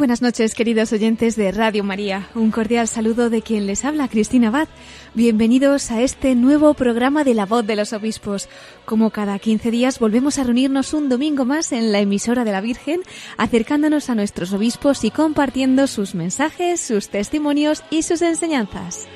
[0.00, 2.30] Buenas noches, queridos oyentes de Radio María.
[2.34, 4.66] Un cordial saludo de quien les habla, Cristina Abad.
[5.12, 8.48] Bienvenidos a este nuevo programa de La Voz de los Obispos.
[8.86, 12.62] Como cada 15 días volvemos a reunirnos un domingo más en la emisora de la
[12.62, 13.02] Virgen,
[13.36, 19.06] acercándonos a nuestros obispos y compartiendo sus mensajes, sus testimonios y sus enseñanzas.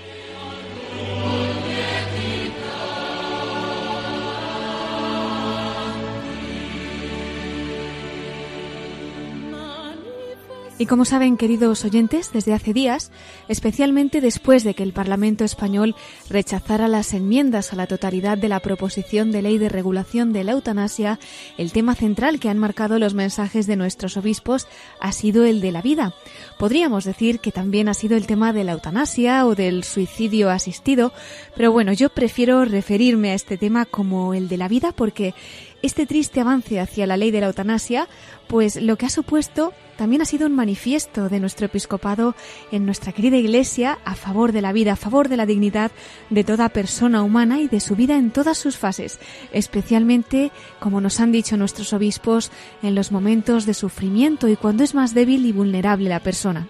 [10.76, 13.12] Y como saben, queridos oyentes, desde hace días,
[13.46, 15.94] especialmente después de que el Parlamento español
[16.28, 20.50] rechazara las enmiendas a la totalidad de la proposición de ley de regulación de la
[20.52, 21.20] eutanasia,
[21.58, 24.66] el tema central que han marcado los mensajes de nuestros obispos
[24.98, 26.12] ha sido el de la vida.
[26.58, 31.12] Podríamos decir que también ha sido el tema de la eutanasia o del suicidio asistido,
[31.54, 35.34] pero bueno, yo prefiero referirme a este tema como el de la vida porque
[35.82, 38.08] este triste avance hacia la ley de la eutanasia,
[38.48, 42.34] pues lo que ha supuesto también ha sido un manifiesto de nuestro episcopado
[42.72, 45.92] en nuestra querida Iglesia a favor de la vida, a favor de la dignidad
[46.30, 49.18] de toda persona humana y de su vida en todas sus fases,
[49.52, 52.50] especialmente, como nos han dicho nuestros obispos,
[52.82, 56.68] en los momentos de sufrimiento y cuando es más débil y vulnerable la persona.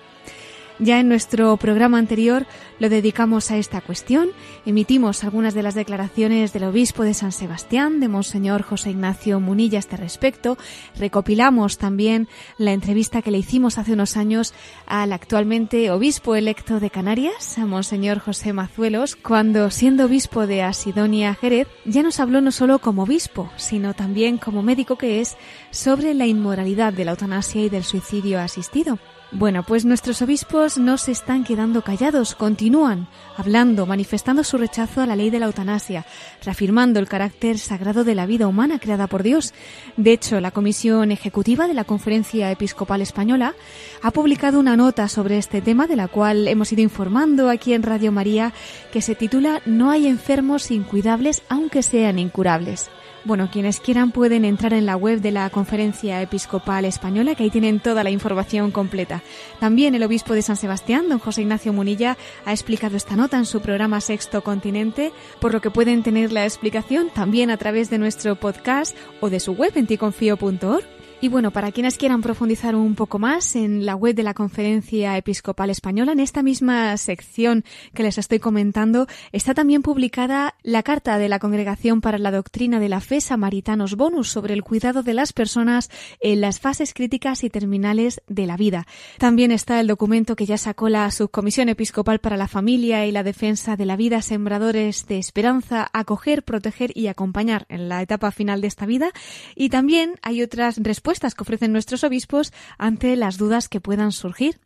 [0.80, 2.46] Ya en nuestro programa anterior
[2.80, 4.30] lo dedicamos a esta cuestión,
[4.66, 9.78] emitimos algunas de las declaraciones del obispo de San Sebastián, de Monseñor José Ignacio Munilla
[9.78, 10.58] a este respecto,
[10.98, 12.26] recopilamos también
[12.58, 14.52] la entrevista que le hicimos hace unos años
[14.86, 21.34] al actualmente obispo electo de Canarias, a Monseñor José Mazuelos, cuando siendo obispo de Asidonia
[21.34, 25.36] Jerez, ya nos habló no solo como obispo, sino también como médico que es
[25.70, 28.98] sobre la inmoralidad de la eutanasia y del suicidio asistido.
[29.36, 35.06] Bueno, pues nuestros obispos no se están quedando callados, continúan hablando, manifestando su rechazo a
[35.06, 36.06] la ley de la eutanasia,
[36.44, 39.52] reafirmando el carácter sagrado de la vida humana creada por Dios.
[39.96, 43.56] De hecho, la Comisión Ejecutiva de la Conferencia Episcopal Española
[44.02, 47.82] ha publicado una nota sobre este tema de la cual hemos ido informando aquí en
[47.82, 48.52] Radio María
[48.92, 52.88] que se titula No hay enfermos incuidables aunque sean incurables.
[53.24, 57.50] Bueno, quienes quieran pueden entrar en la web de la Conferencia Episcopal Española, que ahí
[57.50, 59.22] tienen toda la información completa.
[59.60, 63.46] También el obispo de San Sebastián, don José Ignacio Munilla, ha explicado esta nota en
[63.46, 67.96] su programa Sexto Continente, por lo que pueden tener la explicación también a través de
[67.96, 70.84] nuestro podcast o de su web en ticonfío.org.
[71.24, 75.16] Y bueno, para quienes quieran profundizar un poco más en la web de la Conferencia
[75.16, 77.64] Episcopal Española, en esta misma sección
[77.94, 82.78] que les estoy comentando, está también publicada la carta de la Congregación para la Doctrina
[82.78, 85.88] de la Fe Samaritanos Bonus sobre el cuidado de las personas
[86.20, 88.86] en las fases críticas y terminales de la vida.
[89.16, 93.22] También está el documento que ya sacó la Subcomisión Episcopal para la Familia y la
[93.22, 98.60] Defensa de la Vida, Sembradores de Esperanza, acoger, proteger y acompañar en la etapa final
[98.60, 99.10] de esta vida.
[99.56, 104.60] Y también hay otras respuestas que ofrecen nuestros obispos ante las dudas que puedan surgir.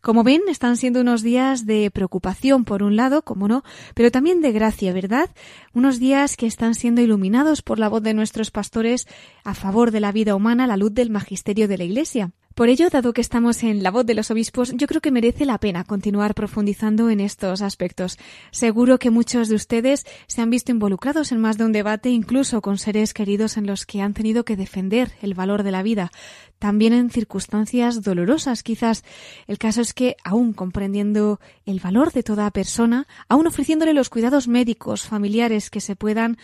[0.00, 3.64] Como ven, están siendo unos días de preocupación por un lado, como no,
[3.94, 5.30] pero también de gracia, ¿verdad?
[5.74, 9.06] Unos días que están siendo iluminados por la voz de nuestros pastores
[9.44, 12.30] a favor de la vida humana, la luz del magisterio de la Iglesia.
[12.58, 15.44] Por ello, dado que estamos en la voz de los obispos, yo creo que merece
[15.44, 18.18] la pena continuar profundizando en estos aspectos.
[18.50, 22.60] Seguro que muchos de ustedes se han visto involucrados en más de un debate, incluso
[22.60, 26.10] con seres queridos en los que han tenido que defender el valor de la vida,
[26.58, 29.04] también en circunstancias dolorosas quizás.
[29.46, 34.48] El caso es que, aún comprendiendo el valor de toda persona, aún ofreciéndole los cuidados
[34.48, 36.38] médicos, familiares que se puedan,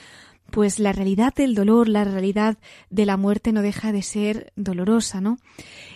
[0.50, 2.58] pues la realidad del dolor, la realidad
[2.88, 5.38] de la muerte no deja de ser dolorosa, ¿no?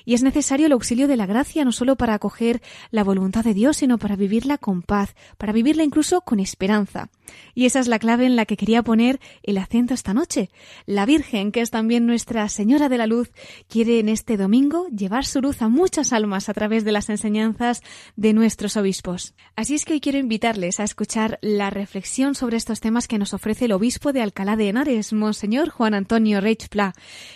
[0.05, 3.55] Y es necesario el auxilio de la gracia no solo para acoger la voluntad de
[3.55, 7.11] Dios, sino para vivirla con paz, para vivirla incluso con esperanza.
[7.55, 10.49] Y esa es la clave en la que quería poner el acento esta noche.
[10.87, 13.31] La Virgen, que es también nuestra Señora de la Luz,
[13.69, 17.83] quiere en este domingo llevar su luz a muchas almas a través de las enseñanzas
[18.17, 19.35] de nuestros obispos.
[19.57, 23.35] Así es que hoy quiero invitarles a escuchar la reflexión sobre estos temas que nos
[23.35, 26.95] ofrece el obispo de Alcalá Alcalá de Henares, Monseñor Juan Antonio Reich Pla.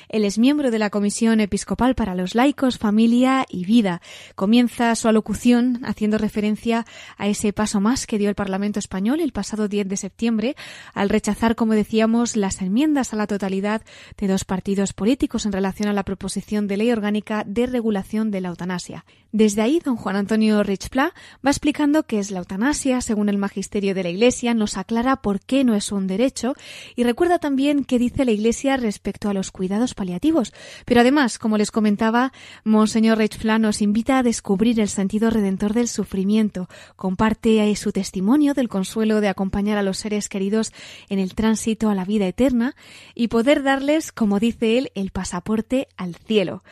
[0.09, 4.01] Él es miembro de la Comisión Episcopal para los Laicos, Familia y Vida.
[4.37, 9.33] Comienza su alocución haciendo referencia a ese paso más que dio el Parlamento español el
[9.33, 10.55] pasado 10 de septiembre
[10.95, 13.83] al rechazar, como decíamos, las enmiendas a la totalidad
[14.17, 18.43] de dos partidos políticos en relación a la proposición de ley orgánica de regulación de
[18.43, 19.05] la eutanasia.
[19.33, 21.15] Desde ahí, don Juan Antonio Richpla
[21.45, 25.41] va explicando qué es la eutanasia, según el magisterio de la Iglesia, nos aclara por
[25.41, 26.55] qué no es un derecho
[26.97, 30.53] y recuerda también qué dice la Iglesia respecto a los cuidados paliativos.
[30.85, 32.33] Pero además, como les comentaba,
[32.65, 38.69] Monseñor Richpla nos invita a descubrir el sentido redentor del sufrimiento, comparte su testimonio del
[38.69, 40.73] consuelo de acompañar a los seres queridos
[41.09, 42.75] en el tránsito a la vida eterna
[43.15, 46.63] y poder darles, como dice él, el pasaporte al cielo.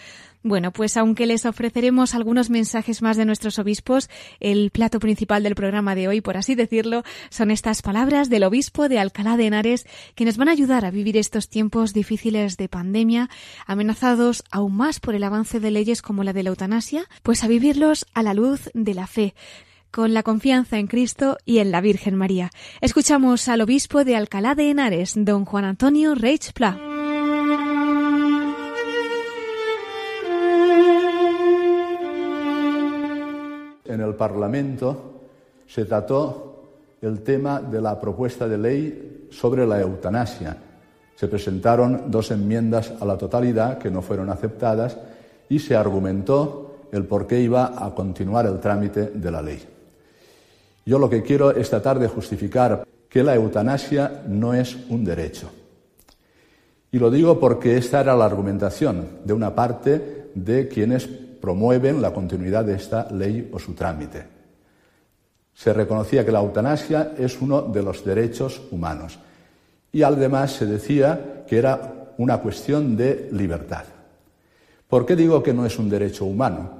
[0.43, 4.09] Bueno, pues aunque les ofreceremos algunos mensajes más de nuestros obispos,
[4.41, 8.89] el plato principal del programa de hoy, por así decirlo, son estas palabras del obispo
[8.89, 12.71] de Alcalá de Henares que nos van a ayudar a vivir estos tiempos difíciles de
[12.71, 13.29] pandemia,
[13.67, 17.49] amenazados aún más por el avance de leyes como la de la eutanasia, pues a
[17.49, 19.35] vivirlos a la luz de la fe
[19.91, 22.51] con la confianza en Cristo y en la Virgen María.
[22.81, 27.00] Escuchamos al obispo de Alcalá de Henares, don Juan Antonio Reich Pla.
[34.21, 35.23] Parlamento
[35.67, 36.65] se trató
[37.01, 40.59] el tema de la propuesta de ley sobre la eutanasia.
[41.17, 44.99] Se presentaron dos enmiendas a la totalidad que no fueron aceptadas
[45.49, 49.67] y se argumentó el por qué iba a continuar el trámite de la ley.
[50.85, 55.49] Yo lo que quiero es tratar de justificar que la eutanasia no es un derecho.
[56.93, 61.09] Y lo digo porque esta era la argumentación de una parte de quienes
[61.41, 64.25] promueven la continuidad de esta ley o su trámite.
[65.55, 69.19] Se reconocía que la eutanasia es uno de los derechos humanos
[69.93, 73.85] y además se decía que era una cuestión de libertad.
[74.89, 76.71] ¿Por qué digo que no es un derecho humano?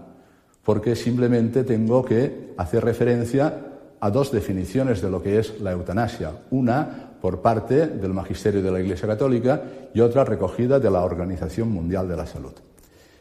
[0.63, 3.67] Porque simplemente tengo que hacer referencia
[4.01, 6.33] a dos definiciones de lo que es la eutanasia.
[6.51, 9.63] Una por parte del Magisterio de la Iglesia Católica
[9.93, 12.53] y otra recogida de la Organización Mundial de la Salud.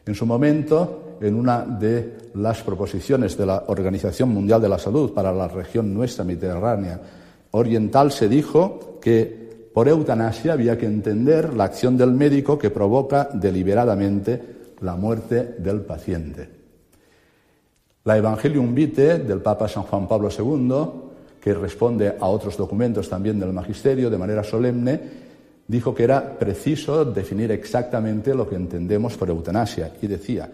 [0.06, 5.14] En su momento, en una de las proposiciones de la Organización Mundial de la Salud
[5.14, 7.00] para la región nuestra mediterránea
[7.52, 13.30] oriental, se dijo que por eutanasia había que entender la acción del médico que provoca
[13.34, 14.42] deliberadamente
[14.82, 16.50] la muerte del paciente.
[18.06, 20.74] La Evangelium Vitae del Papa San Juan Pablo II,
[21.40, 25.00] que responde a otros documentos también del Magisterio de manera solemne,
[25.68, 30.50] dijo que era preciso definir exactamente lo que entendemos por eutanasia y decía,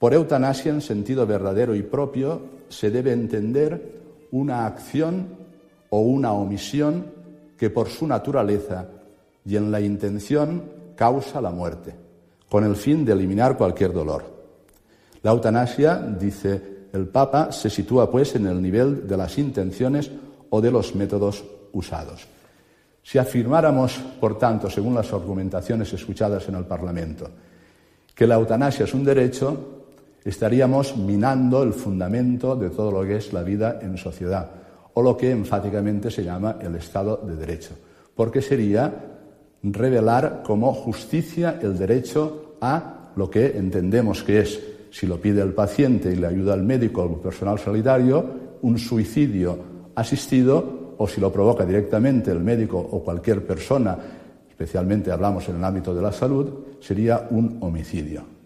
[0.00, 4.00] por eutanasia en sentido verdadero y propio se debe entender
[4.30, 5.28] una acción
[5.90, 7.04] o una omisión
[7.58, 8.88] que por su naturaleza
[9.44, 10.62] y en la intención
[10.96, 11.94] causa la muerte,
[12.48, 14.24] con el fin de eliminar cualquier dolor.
[15.22, 20.10] La eutanasia, dice el Papa, se sitúa pues en el nivel de las intenciones
[20.48, 22.26] o de los métodos usados.
[23.02, 27.28] Si afirmáramos, por tanto, según las argumentaciones escuchadas en el Parlamento,
[28.14, 29.79] que la eutanasia es un derecho,
[30.24, 34.50] estaríamos minando el fundamento de todo lo que es la vida en sociedad,
[34.94, 37.74] o lo que enfáticamente se llama el Estado de Derecho,
[38.14, 38.92] porque sería
[39.62, 45.52] revelar como justicia el derecho a lo que entendemos que es, si lo pide el
[45.52, 48.24] paciente y le ayuda al médico o al personal sanitario,
[48.62, 49.58] un suicidio
[49.94, 53.96] asistido o si lo provoca directamente el médico o cualquier persona,
[54.48, 56.48] especialmente hablamos en el ámbito de la salud,
[56.80, 58.39] sería un homicidio.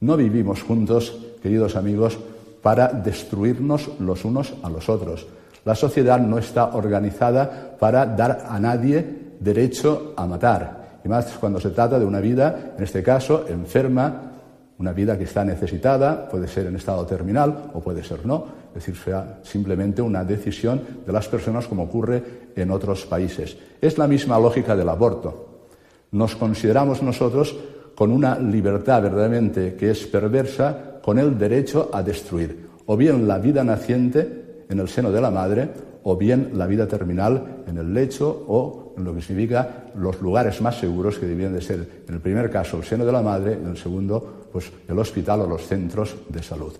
[0.00, 2.18] No vivimos juntos, queridos amigos,
[2.62, 5.26] para destruirnos los unos a los otros.
[5.64, 11.00] La sociedad no está organizada para dar a nadie derecho a matar.
[11.04, 14.32] Y más cuando se trata de una vida, en este caso, enferma,
[14.78, 18.74] una vida que está necesitada, puede ser en estado terminal o puede ser no, es
[18.74, 23.56] decir, sea simplemente una decisión de las personas como ocurre en otros países.
[23.80, 25.64] Es la misma lógica del aborto.
[26.12, 27.56] Nos consideramos nosotros
[27.98, 33.38] con una libertad verdaderamente que es perversa, con el derecho a destruir o bien la
[33.38, 35.68] vida naciente en el seno de la madre
[36.04, 40.60] o bien la vida terminal en el lecho o en lo que significa los lugares
[40.60, 43.54] más seguros que debían de ser, en el primer caso, el seno de la madre,
[43.54, 46.74] en el segundo, pues el hospital o los centros de salud.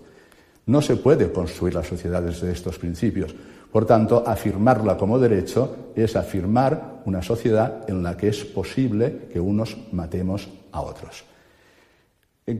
[0.67, 3.35] No se puede construir la sociedad desde estos principios.
[3.71, 9.39] Por tanto, afirmarla como derecho es afirmar una sociedad en la que es posible que
[9.39, 11.23] unos matemos a otros.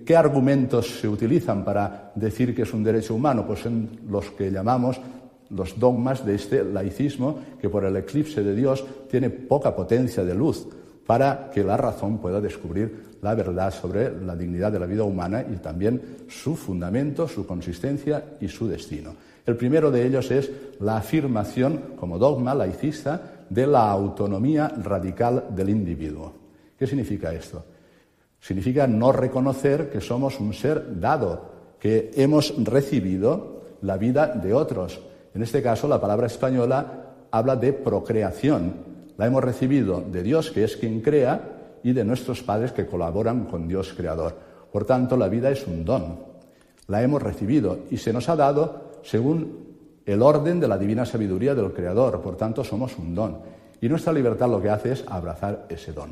[0.05, 3.45] ¿Qué argumentos se utilizan para decir que es un derecho humano?
[3.47, 5.01] Pues en los que llamamos
[5.49, 10.35] los dogmas de este laicismo que por el eclipse de Dios tiene poca potencia de
[10.35, 10.67] luz
[11.07, 15.43] para que la razón pueda descubrir la verdad sobre la dignidad de la vida humana
[15.51, 19.15] y también su fundamento, su consistencia y su destino.
[19.49, 25.71] El primero de ellos es la afirmación, como dogma laicista, de la autonomía radical del
[25.71, 26.31] individuo.
[26.77, 27.65] ¿Qué significa esto?
[28.39, 35.01] Significa no reconocer que somos un ser dado, que hemos recibido la vida de otros.
[35.33, 38.73] En este caso, la palabra española habla de procreación.
[39.17, 43.45] La hemos recibido de Dios, que es quien crea, y de nuestros padres que colaboran
[43.45, 44.35] con Dios creador.
[44.71, 46.19] Por tanto, la vida es un don.
[46.85, 49.69] La hemos recibido y se nos ha dado según
[50.05, 52.21] el orden de la divina sabiduría del creador.
[52.21, 53.37] Por tanto, somos un don.
[53.81, 56.09] Y nuestra libertad lo que hace es abrazar ese don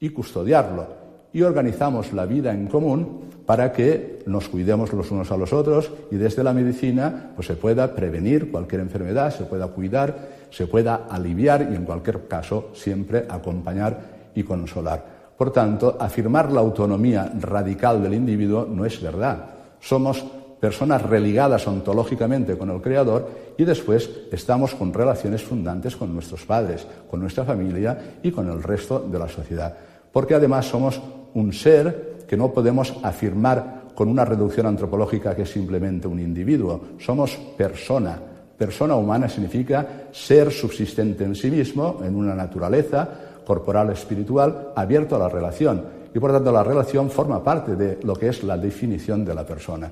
[0.00, 0.86] y custodiarlo.
[1.32, 5.90] Y organizamos la vida en común para que nos cuidemos los unos a los otros
[6.10, 11.06] y desde la medicina pues, se pueda prevenir cualquier enfermedad, se pueda cuidar, se pueda
[11.08, 15.32] aliviar y en cualquier caso siempre acompañar y consolar.
[15.36, 19.46] Por tanto, afirmar la autonomía radical del individuo no es verdad.
[19.80, 20.24] Somos
[20.62, 23.28] personas religadas ontológicamente con el Creador
[23.58, 28.62] y después estamos con relaciones fundantes con nuestros padres, con nuestra familia y con el
[28.62, 29.76] resto de la sociedad.
[30.12, 31.02] Porque además somos
[31.34, 36.80] un ser que no podemos afirmar con una reducción antropológica que es simplemente un individuo.
[37.00, 38.16] Somos persona.
[38.56, 43.08] Persona humana significa ser subsistente en sí mismo, en una naturaleza,
[43.44, 48.14] corporal espiritual abierto a la relación y por tanto la relación forma parte de lo
[48.14, 49.90] que es la definición de la persona.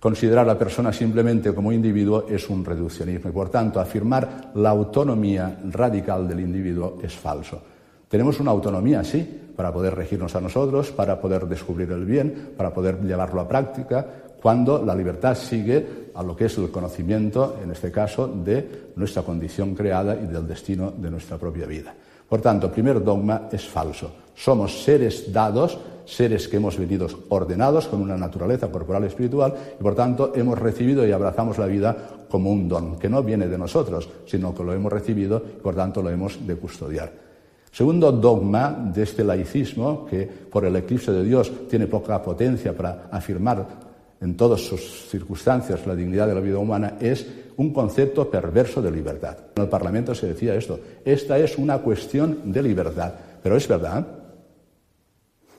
[0.00, 4.70] Considerar a la persona simplemente como individuo es un reduccionismo y por tanto afirmar la
[4.70, 7.60] autonomía radical del individuo es falso.
[8.08, 9.26] Tenemos una autonomía, sí,
[9.56, 14.06] para poder regirnos a nosotros, para poder descubrir el bien, para poder llevarlo a práctica,
[14.40, 19.22] cuando la libertad sigue a lo que es el conocimiento, en este caso, de nuestra
[19.22, 21.92] condición creada y del destino de nuestra propia vida.
[22.28, 24.12] Por tanto, primer dogma es falso.
[24.34, 25.76] Somos seres dados,
[26.08, 30.58] seres que hemos venido ordenados con una naturaleza corporal y espiritual y por tanto hemos
[30.58, 31.96] recibido y abrazamos la vida
[32.30, 35.74] como un don, que no viene de nosotros, sino que lo hemos recibido y por
[35.74, 37.12] tanto lo hemos de custodiar.
[37.70, 43.08] Segundo dogma de este laicismo, que por el eclipse de Dios tiene poca potencia para
[43.10, 43.66] afirmar
[44.20, 47.26] en todas sus circunstancias la dignidad de la vida humana, es
[47.58, 49.36] un concepto perverso de libertad.
[49.56, 53.12] En el Parlamento se decía esto, esta es una cuestión de libertad,
[53.42, 54.17] pero es verdad.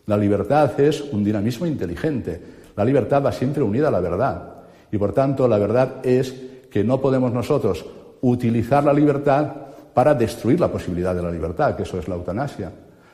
[0.09, 2.41] La libertad es un dinamismo inteligente,
[2.75, 4.53] la libertad va siempre unida a la verdad
[4.91, 6.33] y por tanto la verdad es
[6.71, 7.85] que no podemos nosotros
[8.21, 9.53] utilizar la libertad
[9.93, 12.71] para destruir la posibilidad de la libertad, que eso es la eutanasia.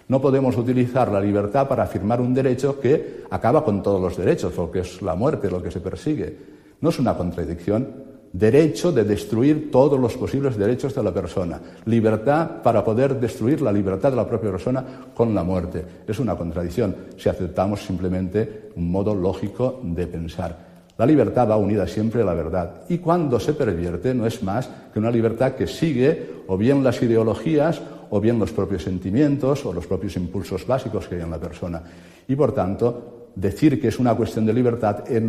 [0.08, 4.54] No podemos utilizar la libertad para afirmar un derecho que acaba con todos los derechos,
[4.56, 6.38] porque es la muerte lo que se persigue.
[6.80, 8.05] No es una contradicción.
[8.36, 11.58] Derecho de destruir todos los posibles derechos de la persona.
[11.86, 14.84] Libertad para poder destruir la libertad de la propia persona
[15.16, 15.86] con la muerte.
[16.06, 20.58] Es una contradicción si aceptamos simplemente un modo lógico de pensar.
[20.98, 24.70] La libertad va unida siempre a la verdad y cuando se pervierte no es más
[24.92, 29.72] que una libertad que sigue o bien las ideologías o bien los propios sentimientos o
[29.72, 31.82] los propios impulsos básicos que hay en la persona.
[32.28, 35.22] Y por tanto, decir que es una cuestión de libertad es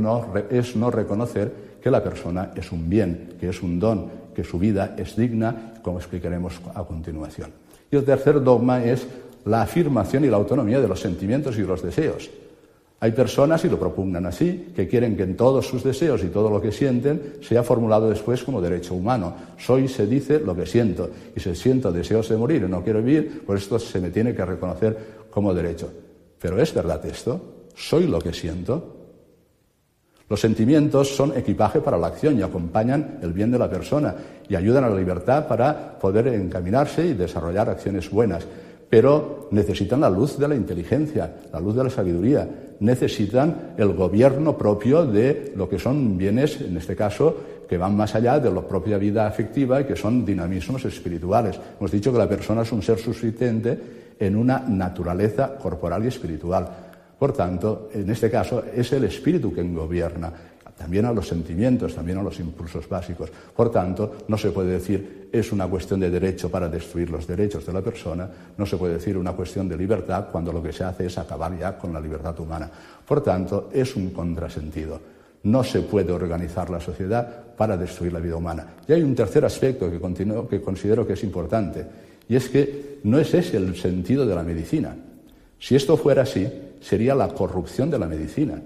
[0.76, 4.96] no, reconocer que la persona es un bien, que es un don, que su vida
[4.98, 7.52] es digna, como explicaremos a continuación.
[7.88, 9.06] Y el tercer dogma es
[9.44, 12.28] la afirmación y la autonomía de los sentimientos y los deseos.
[12.98, 16.50] Hay personas, y lo propugnan así, que quieren que en todos sus deseos y todo
[16.50, 19.36] lo que sienten sea formulado después como derecho humano.
[19.56, 21.08] Soy, se dice, lo que siento.
[21.36, 24.34] Y si siento deseos de morir y no quiero vivir, pues esto se me tiene
[24.34, 25.88] que reconocer como derecho.
[26.40, 27.40] Pero ¿es verdad esto?
[27.76, 28.95] ¿Soy lo que siento?
[30.28, 34.14] Los sentimientos son equipaje para la acción y acompañan el bien de la persona
[34.48, 38.46] y ayudan a la libertad para poder encaminarse y desarrollar acciones buenas
[38.88, 42.48] pero necesitan la luz de la inteligencia, la luz de la sabiduría,
[42.80, 47.36] necesitan el gobierno propio de lo que son bienes, en este caso,
[47.68, 51.58] que van más allá de la propia vida afectiva y que son dinamismos espirituales.
[51.78, 53.78] Hemos dicho que la persona es un ser subsistente
[54.18, 56.68] en una naturaleza corporal y espiritual.
[57.18, 60.32] Por tanto, en este caso, es el espíritu quien gobierna
[60.76, 63.30] también a los sentimientos, también a los impulsos básicos.
[63.54, 67.64] Por tanto, no se puede decir es una cuestión de derecho para destruir los derechos
[67.66, 70.84] de la persona, no se puede decir una cuestión de libertad cuando lo que se
[70.84, 72.70] hace es acabar ya con la libertad humana.
[73.06, 75.00] Por tanto, es un contrasentido.
[75.44, 78.66] No se puede organizar la sociedad para destruir la vida humana.
[78.86, 79.98] Y hay un tercer aspecto que,
[80.48, 81.86] que considero que es importante,
[82.28, 84.94] y es que no es ese el sentido de la medicina.
[85.58, 86.46] Si esto fuera así,
[86.80, 88.60] sería la corrupción de la medicina.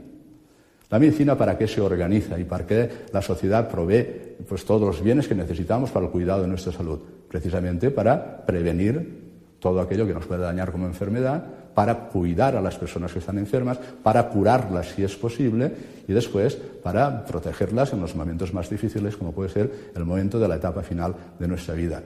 [0.91, 5.03] La medicina para qué se organiza y para qué la sociedad provee pues, todos los
[5.03, 6.99] bienes que necesitamos para el cuidado de nuestra salud.
[7.29, 9.21] Precisamente para prevenir
[9.61, 13.39] todo aquello que nos puede dañar como enfermedad, para cuidar a las personas que están
[13.39, 15.73] enfermas, para curarlas si es posible
[16.09, 20.49] y después para protegerlas en los momentos más difíciles como puede ser el momento de
[20.49, 22.03] la etapa final de nuestra vida.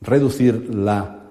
[0.00, 1.23] Reducir la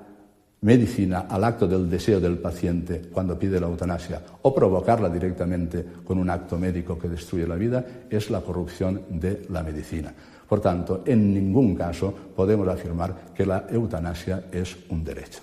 [0.63, 6.17] medicina al acto del deseo del paciente cuando pide la eutanasia o provocarla directamente con
[6.17, 10.13] un acto médico que destruye la vida es la corrupción de la medicina.
[10.47, 15.39] Por tanto, en ningún caso podemos afirmar que la eutanasia es un derecho.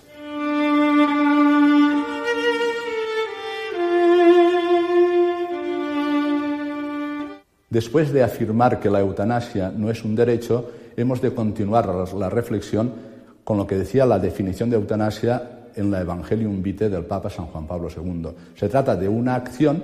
[7.69, 13.10] Después de afirmar que la eutanasia no es un derecho, hemos de continuar la reflexión
[13.43, 17.47] con lo que decía la definición de eutanasia en la Evangelium Vitae del Papa San
[17.47, 18.29] Juan Pablo II.
[18.55, 19.81] Se trata de una acción,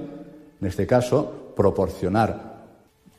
[0.60, 2.58] en este caso, proporcionar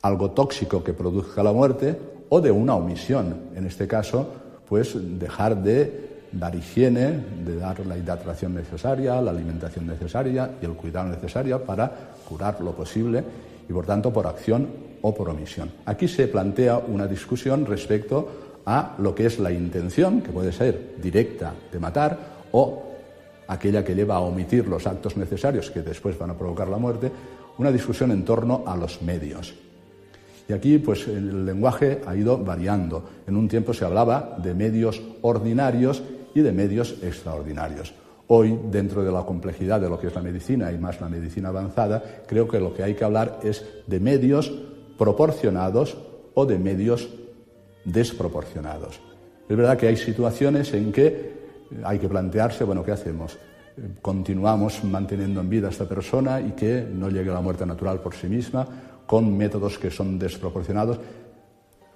[0.02, 4.28] algo tóxico que produzca la muerte o de una omisión, en este caso,
[4.68, 10.72] pues dejar de dar higiene, de dar la hidratación necesaria, la alimentación necesaria y el
[10.72, 11.90] cuidado necesario para
[12.28, 13.24] curar lo posible
[13.68, 14.68] y, por tanto, por acción
[15.00, 15.70] o por omisión.
[15.86, 20.96] Aquí se plantea una discusión respecto a lo que es la intención, que puede ser
[21.00, 22.18] directa de matar,
[22.52, 22.82] o
[23.46, 27.10] aquella que lleva a omitir los actos necesarios que después van a provocar la muerte,
[27.56, 29.54] una discusión en torno a los medios.
[30.46, 33.04] Y aquí, pues, el lenguaje ha ido variando.
[33.26, 36.02] En un tiempo se hablaba de medios ordinarios
[36.34, 37.94] y de medios extraordinarios.
[38.26, 41.48] Hoy, dentro de la complejidad de lo que es la medicina y más la medicina
[41.48, 44.52] avanzada, creo que lo que hay que hablar es de medios
[44.98, 45.96] proporcionados
[46.34, 47.08] o de medios
[47.84, 49.00] desproporcionados.
[49.48, 51.38] Es verdad que hay situaciones en que
[51.84, 53.38] hay que plantearse, bueno, ¿qué hacemos?
[54.02, 58.00] ¿Continuamos manteniendo en vida a esta persona y que no llegue a la muerte natural
[58.00, 58.66] por sí misma
[59.06, 60.98] con métodos que son desproporcionados?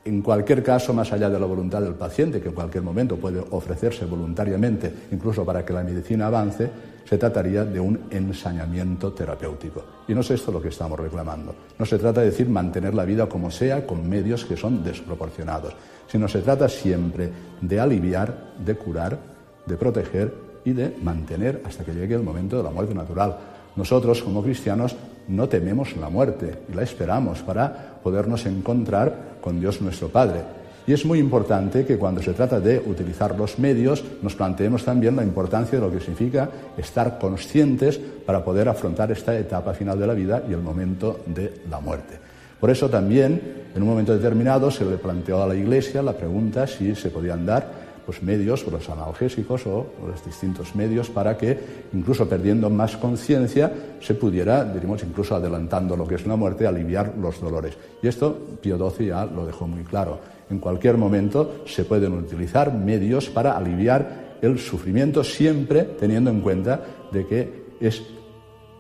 [0.05, 3.41] En cualquier caso, más allá de la voluntad del paciente, que en cualquier momento puede
[3.51, 6.69] ofrecerse voluntariamente, incluso para que la medicina avance,
[7.05, 9.85] se trataría de un ensañamiento terapéutico.
[10.09, 11.55] Y no es esto lo que estamos reclamando.
[11.79, 15.75] No se trata de decir mantener la vida como sea con medios que son desproporcionados,
[16.07, 19.19] sino se trata siempre de aliviar, de curar,
[19.67, 20.35] de proteger
[20.65, 23.37] y de mantener hasta que llegue el momento de la muerte natural.
[23.77, 24.95] Nosotros, como cristianos,
[25.29, 30.62] no tememos la muerte y la esperamos para podernos encontrar con Dios nuestro Padre.
[30.87, 35.15] Y es muy importante que cuando se trata de utilizar los medios nos planteemos también
[35.15, 40.07] la importancia de lo que significa estar conscientes para poder afrontar esta etapa final de
[40.07, 42.19] la vida y el momento de la muerte.
[42.59, 43.41] Por eso también,
[43.75, 47.45] en un momento determinado, se le planteó a la Iglesia la pregunta si se podían
[47.45, 51.59] dar pues, medios, los analgésicos o los distintos medios para que,
[51.93, 57.15] incluso perdiendo más conciencia, se pudiera, diríamos, incluso adelantando lo que es una muerte, aliviar
[57.21, 57.77] los dolores.
[58.03, 60.21] Y esto Pío XII ya lo dejó muy claro.
[60.53, 66.79] En cualquier momento se pueden utilizar medios para aliviar el sufrimiento, siempre teniendo en cuenta
[67.11, 68.03] de que es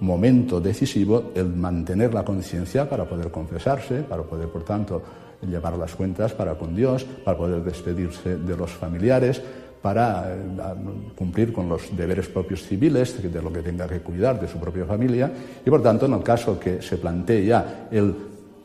[0.00, 5.02] momento decisivo el mantener la conciencia para poder confesarse, para poder, por tanto,
[5.48, 9.40] llevar las cuentas para con Dios, para poder despedirse de los familiares,
[9.80, 10.36] para eh,
[11.16, 14.84] cumplir con los deberes propios civiles, de lo que tenga que cuidar de su propia
[14.84, 15.32] familia,
[15.64, 17.88] y por tanto, en el caso que se plantee ya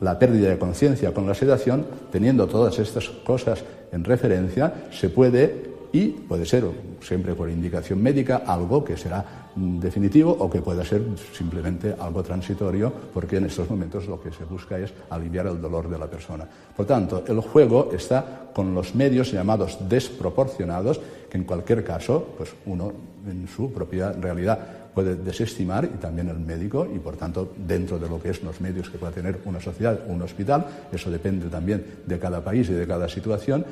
[0.00, 5.68] la pérdida de conciencia con la sedación, teniendo todas estas cosas en referencia, se puede
[5.92, 6.64] y puede ser,
[7.00, 12.92] siempre por indicación médica, algo que será definitivo o que pueda ser simplemente algo transitorio,
[13.12, 16.46] porque en estos momentos lo que se busca es aliviar el dolor de la persona.
[16.76, 22.50] Por tanto, el juego está con los medios llamados desproporcionados, que en cualquier caso, pues
[22.66, 22.92] uno
[23.26, 24.58] en su propia realidad
[24.98, 28.60] puede desestimar y también el médico y por tanto dentro de lo que es los
[28.60, 32.68] medios que pueda tener una sociedad o un hospital, eso depende también de cada país
[32.68, 33.64] y de cada situación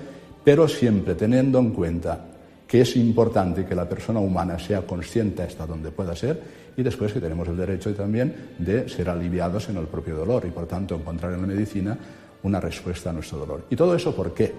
[0.45, 2.27] pero siempre teniendo en cuenta
[2.69, 6.41] que es importante que la persona humana sea consciente hasta donde pueda ser
[6.77, 10.51] y después que tenemos el derecho también de ser aliviados en el propio dolor y
[10.51, 11.99] por tanto encontrar en la medicina
[12.45, 13.65] una respuesta a nuestro dolor.
[13.69, 14.55] ¿Y todo eso por qué?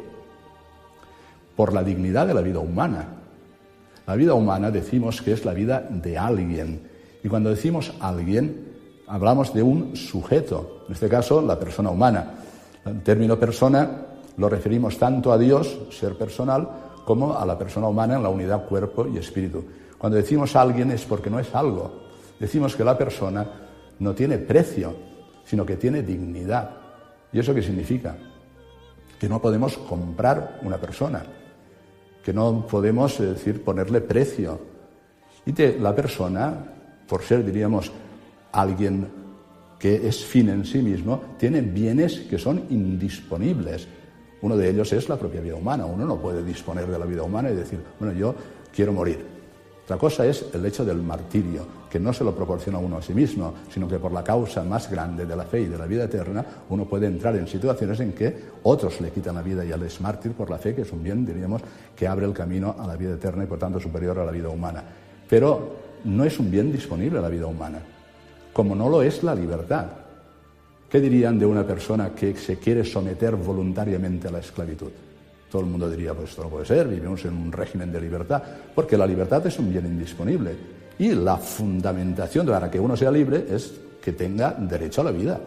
[1.56, 3.08] Por la dignidad de la vida humana.
[4.08, 6.82] La vida humana decimos que es la vida de alguien
[7.22, 8.65] y cuando decimos alguien
[9.06, 12.36] hablamos de un sujeto, en este caso la persona humana.
[12.86, 14.06] El término persona
[14.38, 16.70] lo referimos tanto a Dios, ser personal,
[17.04, 19.65] como a la persona humana en la unidad cuerpo y espíritu.
[19.98, 22.08] Cuando decimos alguien es porque no es algo.
[22.39, 23.46] Decimos que la persona
[24.00, 24.96] no tiene precio,
[25.43, 26.70] sino que tiene dignidad.
[27.34, 28.15] ¿Y eso qué significa?
[29.20, 31.26] Que no podemos comprar una persona,
[32.28, 34.60] que no podemos, decir, ponerle precio.
[35.46, 36.74] Y que la persona,
[37.08, 37.90] por ser, diríamos,
[38.52, 39.08] alguien
[39.80, 43.88] que es fin en sí mismo, tiene bienes que son indisponibles.
[44.42, 45.86] Uno de ellos es la propia vida humana.
[45.86, 48.36] Uno no puede disponer de la vida humana y decir, bueno, yo
[48.76, 49.37] quiero morir.
[49.88, 53.13] Otra cosa es el hecho del martirio, que no se lo proporciona uno a sí
[53.13, 56.04] mismo, sino que por la causa más grande de la fe y de la vida
[56.04, 59.82] eterna, uno puede entrar en situaciones en que otros le quitan la vida y al
[59.84, 61.62] es mártir por la fe, que es un bien, diríamos,
[61.95, 64.50] que abre el camino a la vida eterna y por tanto superior a la vida
[64.50, 64.84] humana.
[65.30, 67.80] Pero no es un bien disponible la vida humana,
[68.52, 69.86] como no lo es la libertad.
[70.89, 74.91] ¿Qué dirían de una persona que se quiere someter voluntariamente a la esclavitud?
[75.58, 78.43] Todo el mundo diría, pues esto no puede ser, vivimos en un régimen de libertad,
[78.76, 80.56] porque la libertad es un bien indisponible.
[81.00, 85.39] Y la fundamentación para que uno sea libre es que tenga derecho a la vida,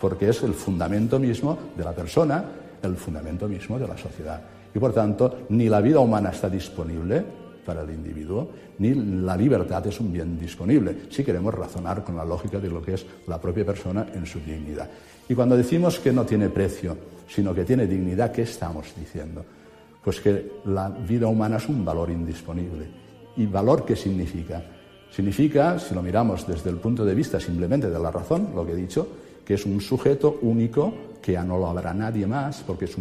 [0.00, 2.42] porque es el fundamento mismo de la persona,
[2.82, 4.40] el fundamento mismo de la sociedad.
[4.74, 7.22] Y por tanto, ni la vida humana está disponible
[7.66, 12.24] para el individuo, ni la libertad es un bien disponible, si queremos razonar con la
[12.24, 14.88] lógica de lo que es la propia persona en su dignidad.
[15.28, 16.96] Y cuando decimos que no tiene precio,
[17.30, 19.44] sino que tiene dignidad, ¿qué estamos diciendo?
[20.02, 22.88] Pues que la vida humana es un valor indisponible.
[23.36, 24.62] ¿Y valor qué significa?
[25.10, 28.72] Significa, si lo miramos desde el punto de vista simplemente de la razón, lo que
[28.72, 29.06] he dicho,
[29.44, 32.96] que es un sujeto único, que ya no lo habrá nadie más, porque es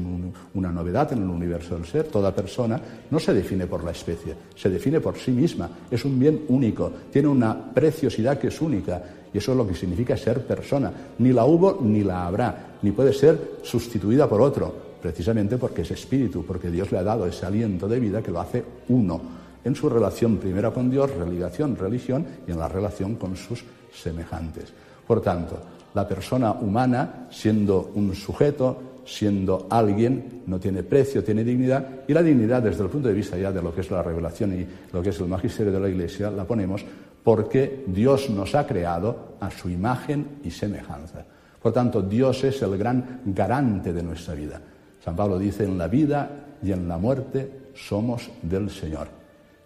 [0.54, 2.08] una novedad en el universo del ser.
[2.08, 5.70] Toda persona no se define por la especie, se define por sí misma.
[5.90, 9.02] Es un bien único, tiene una preciosidad que es única.
[9.34, 10.92] Y eso es lo que significa ser persona.
[11.20, 15.92] Ni la hubo ni la habrá, ni puede ser sustituida por otro, precisamente porque es
[15.92, 19.76] espíritu, porque Dios le ha dado ese aliento de vida que lo hace uno en
[19.76, 23.64] su relación primera con Dios, religación, religión, y en la relación con sus
[23.94, 24.74] semejantes.
[25.06, 25.60] Por tanto,
[25.94, 32.22] la persona humana, siendo un sujeto, siendo alguien, no tiene precio, tiene dignidad, y la
[32.22, 35.02] dignidad desde el punto de vista ya de lo que es la revelación y lo
[35.02, 36.86] que es el magisterio de la Iglesia, la ponemos
[37.30, 41.24] porque Dios nos ha creado a su imagen y semejanza.
[41.62, 44.60] Por tanto, Dios es el gran garante de nuestra vida.
[45.06, 46.28] San Pablo dice, en la vida
[46.64, 49.10] y en la muerte somos del Señor.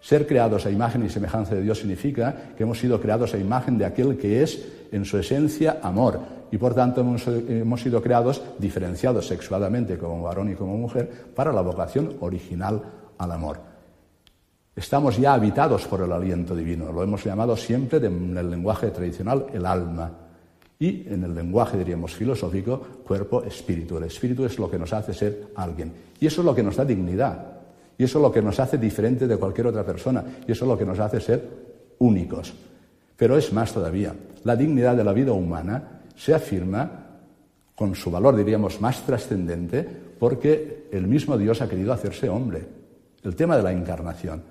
[0.01, 3.77] Ser creados a imagen y semejanza de Dios significa que hemos sido creados a imagen
[3.77, 6.19] de aquel que es, en su esencia, amor.
[6.51, 11.61] Y por tanto hemos, sido creados diferenciados sexualmente como varón y como mujer para la
[11.61, 12.81] vocación original
[13.17, 13.72] al amor.
[14.75, 19.47] Estamos ya habitados por el aliento divino, lo hemos llamado siempre en el lenguaje tradicional
[19.53, 20.11] el alma.
[20.79, 23.97] Y en el lenguaje, diríamos, filosófico, cuerpo, espíritu.
[23.97, 25.93] El espíritu es lo que nos hace ser alguien.
[26.19, 27.53] Y eso es lo que nos da dignidad.
[27.97, 30.23] Y eso es lo que nos hace diferente de cualquier otra persona.
[30.45, 31.47] Y eso es lo que nos hace ser
[31.99, 32.53] únicos.
[33.15, 37.03] Pero es más todavía, la dignidad de la vida humana se afirma
[37.75, 39.87] con su valor, diríamos, más trascendente
[40.19, 42.65] porque el mismo Dios ha querido hacerse hombre.
[43.23, 44.41] El tema de la encarnación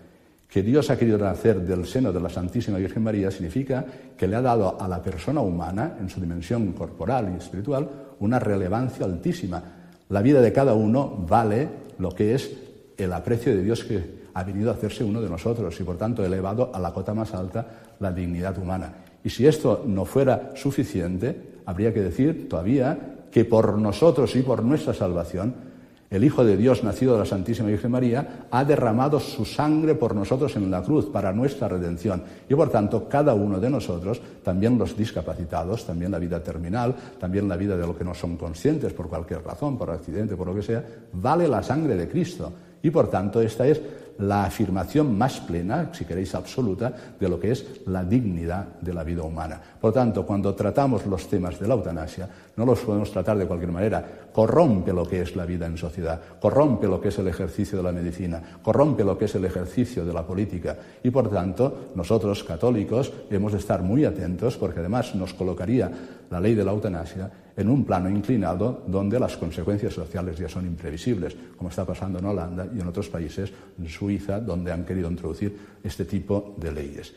[0.53, 4.37] que Dios ha querido nacer del seno de la Santísima Virgen María significa que le
[4.37, 7.89] ha dado a la persona humana, en su dimensión corporal y espiritual,
[8.21, 9.63] una relevancia altísima.
[10.11, 12.53] La vida de cada uno vale lo que es
[12.99, 16.23] el aprecio de Dios que ha venido a hacerse uno de nosotros y por tanto
[16.23, 17.67] elevado a la cota más alta
[17.99, 18.93] la dignidad humana.
[19.25, 24.63] Y si esto no fuera suficiente, habría que decir todavía que por nosotros y por
[24.63, 25.72] nuestra salvación
[26.13, 30.15] el Hijo de Dios, nacido de la Santísima Virgen María, ha derramado su sangre por
[30.15, 32.23] nosotros en la cruz para nuestra redención.
[32.51, 37.49] Y por tanto, cada uno de nosotros, también los discapacitados, también la vida terminal, también
[37.49, 40.55] la vida de los que no son conscientes por cualquier razón, por accidente, por lo
[40.55, 42.53] que sea, vale la sangre de Cristo.
[42.83, 43.81] Y por tanto, esta es
[44.19, 49.05] la afirmación más plena, si queréis absoluta, de lo que es la dignidad de la
[49.05, 49.61] vida humana.
[49.81, 53.73] Por tanto, cuando tratamos los temas de la eutanasia, no los podemos tratar de cualquier
[53.73, 54.05] manera.
[54.33, 57.85] Corrompe lo que es la vida en sociedad, corrompe lo que es el ejercicio de
[57.85, 60.77] la medicina, corrompe lo que es el ejercicio de la política.
[61.03, 65.91] Y por tanto, nosotros, católicos, hemos de estar muy atentos porque además nos colocaría
[66.31, 70.67] la ley de la eutanasia en un plano inclinado donde las consecuencias sociales ya son
[70.67, 75.11] imprevisibles, como está pasando en Holanda y en otros países, en Suiza, donde han querido
[75.11, 77.13] introducir este tipo de leyes.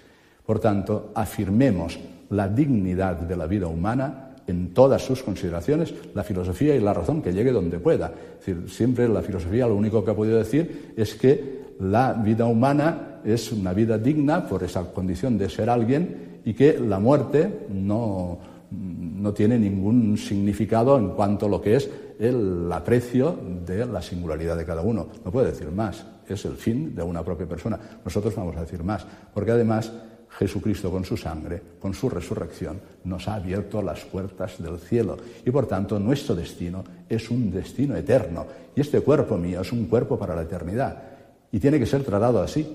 [0.46, 6.76] Por tanto, afirmemos la dignidad de la vida humana en todas sus consideraciones, la filosofía
[6.76, 8.14] y la razón que llegue donde pueda.
[8.40, 12.46] Es decir, siempre la filosofía lo único que ha podido decir es que la vida
[12.46, 17.66] humana es una vida digna por esa condición de ser alguien y que la muerte
[17.74, 18.38] no,
[18.76, 24.58] no tiene ningún significado en cuanto a lo que es el aprecio de la singularidad
[24.58, 25.08] de cada uno.
[25.24, 27.80] No puede decir más, es el fin de una propia persona.
[28.04, 29.92] Nosotros vamos a decir más, porque además
[30.38, 35.52] Jesucristo con su sangre, con su resurrección, nos ha abierto las puertas del cielo y
[35.52, 38.46] por tanto nuestro destino es un destino eterno.
[38.76, 41.02] Y este cuerpo mío es un cuerpo para la eternidad
[41.52, 42.68] y tiene que ser tratado así.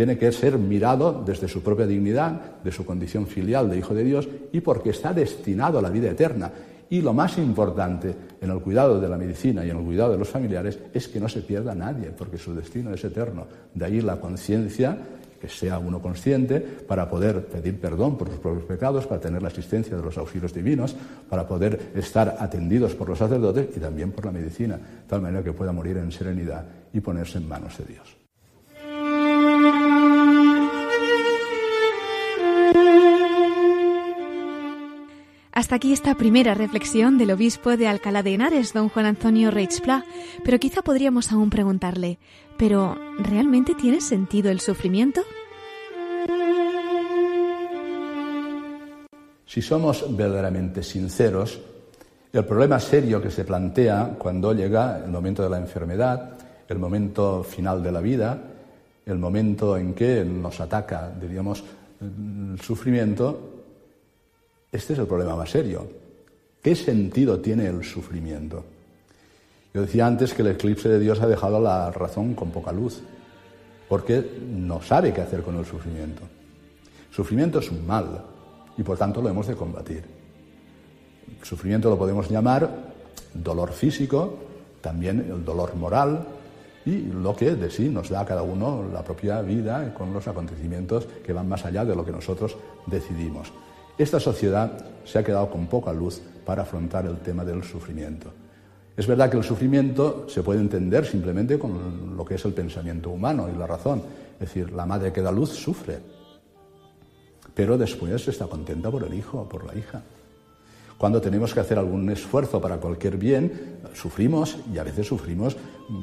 [0.00, 4.02] Tiene que ser mirado desde su propia dignidad, de su condición filial de Hijo de
[4.02, 6.50] Dios y porque está destinado a la vida eterna.
[6.88, 10.16] Y lo más importante en el cuidado de la medicina y en el cuidado de
[10.16, 13.46] los familiares es que no se pierda nadie, porque su destino es eterno.
[13.74, 14.96] De ahí la conciencia,
[15.38, 19.48] que sea uno consciente, para poder pedir perdón por sus propios pecados, para tener la
[19.48, 20.96] asistencia de los auxilios divinos,
[21.28, 25.44] para poder estar atendidos por los sacerdotes y también por la medicina, de tal manera
[25.44, 28.19] que pueda morir en serenidad y ponerse en manos de Dios.
[35.52, 40.04] Hasta aquí esta primera reflexión del obispo de Alcalá de Henares, don Juan Antonio Reichspla,
[40.44, 42.18] pero quizá podríamos aún preguntarle,
[42.56, 45.22] ¿pero realmente tiene sentido el sufrimiento?
[49.44, 51.60] Si somos verdaderamente sinceros,
[52.32, 57.42] el problema serio que se plantea cuando llega el momento de la enfermedad, el momento
[57.42, 58.40] final de la vida,
[59.04, 61.64] el momento en que nos ataca, diríamos,
[62.00, 63.49] el sufrimiento,
[64.72, 65.86] este es el problema más serio.
[66.62, 68.64] ¿Qué sentido tiene el sufrimiento?
[69.72, 73.00] Yo decía antes que el eclipse de Dios ha dejado la razón con poca luz,
[73.88, 76.22] porque no sabe qué hacer con el sufrimiento.
[77.10, 78.24] Sufrimiento es un mal
[78.76, 80.04] y por tanto lo hemos de combatir.
[81.42, 82.92] Sufrimiento lo podemos llamar
[83.34, 84.38] dolor físico,
[84.80, 86.26] también el dolor moral
[86.84, 90.26] y lo que de sí nos da a cada uno la propia vida con los
[90.28, 92.56] acontecimientos que van más allá de lo que nosotros
[92.86, 93.52] decidimos.
[93.98, 98.32] Esta sociedad se ha quedado con poca luz para afrontar el tema del sufrimiento.
[98.96, 103.10] Es verdad que el sufrimiento se puede entender simplemente con lo que es el pensamiento
[103.10, 104.02] humano y la razón.
[104.34, 105.98] Es decir, la madre que da luz sufre,
[107.54, 110.02] pero después está contenta por el hijo, por la hija.
[110.98, 115.56] Cuando tenemos que hacer algún esfuerzo para cualquier bien, sufrimos y a veces sufrimos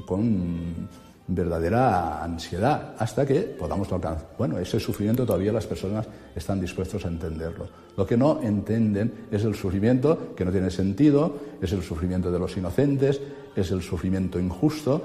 [0.08, 0.90] con
[1.28, 4.30] verdadera ansiedad hasta que podamos alcanzar.
[4.38, 7.68] Bueno, ese sufrimiento todavía las personas están dispuestos a entenderlo.
[7.98, 12.40] Lo que no entienden es el sufrimiento que no tiene sentido, es el sufrimiento de
[12.40, 13.20] los inocentes,
[13.56, 15.02] es el sufrimiento injusto,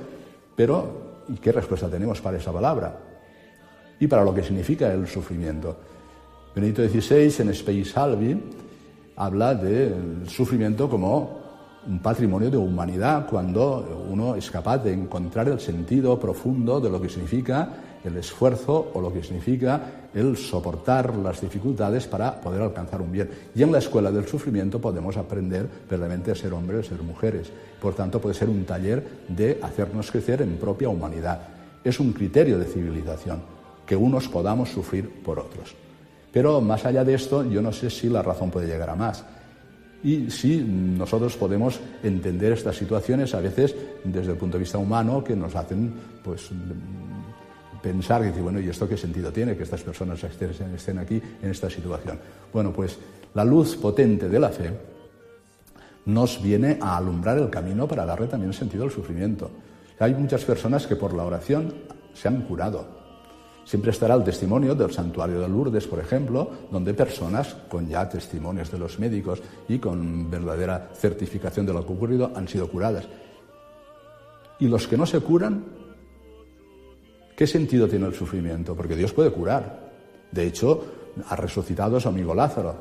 [0.54, 2.96] pero ¿y qué respuesta tenemos para esa palabra?
[3.98, 5.76] Y para lo que significa el sufrimiento.
[6.54, 8.40] Benedicto XVI en Space Salvi
[9.16, 11.41] habla del sufrimiento como
[11.86, 17.00] un patrimonio de humanidad cuando uno es capaz de encontrar el sentido profundo de lo
[17.00, 17.68] que significa
[18.04, 19.80] el esfuerzo o lo que significa
[20.14, 23.30] el soportar las dificultades para poder alcanzar un bien.
[23.54, 27.50] Y en la escuela del sufrimiento podemos aprender verdaderamente a ser hombres, a ser mujeres.
[27.80, 31.40] Por tanto, puede ser un taller de hacernos crecer en propia humanidad.
[31.84, 33.40] Es un criterio de civilización,
[33.86, 35.74] que unos podamos sufrir por otros.
[36.32, 39.24] Pero más allá de esto, yo no sé si la razón puede llegar a más
[40.04, 45.22] y si nosotros podemos entender estas situaciones a veces desde el punto de vista humano
[45.22, 45.92] que nos hacen
[46.24, 46.50] pues
[47.82, 51.68] pensar y bueno, ¿y esto qué sentido tiene que estas personas estén aquí en esta
[51.68, 52.18] situación?
[52.52, 52.98] Bueno, pues
[53.34, 54.70] la luz potente de la fe
[56.06, 59.50] nos viene a alumbrar el camino para darle también sentido al sufrimiento.
[59.98, 61.74] Hay muchas personas que por la oración
[62.12, 63.01] se han curado,
[63.64, 68.70] Siempre estará el testimonio del santuario de Lourdes, por ejemplo, donde personas con ya testimonios
[68.70, 73.06] de los médicos y con verdadera certificación de lo que ha ocurrido han sido curadas.
[74.58, 75.64] Y los que no se curan,
[77.36, 78.74] ¿qué sentido tiene el sufrimiento?
[78.74, 79.90] Porque Dios puede curar.
[80.30, 80.84] De hecho,
[81.28, 82.74] ha resucitado a su amigo Lázaro,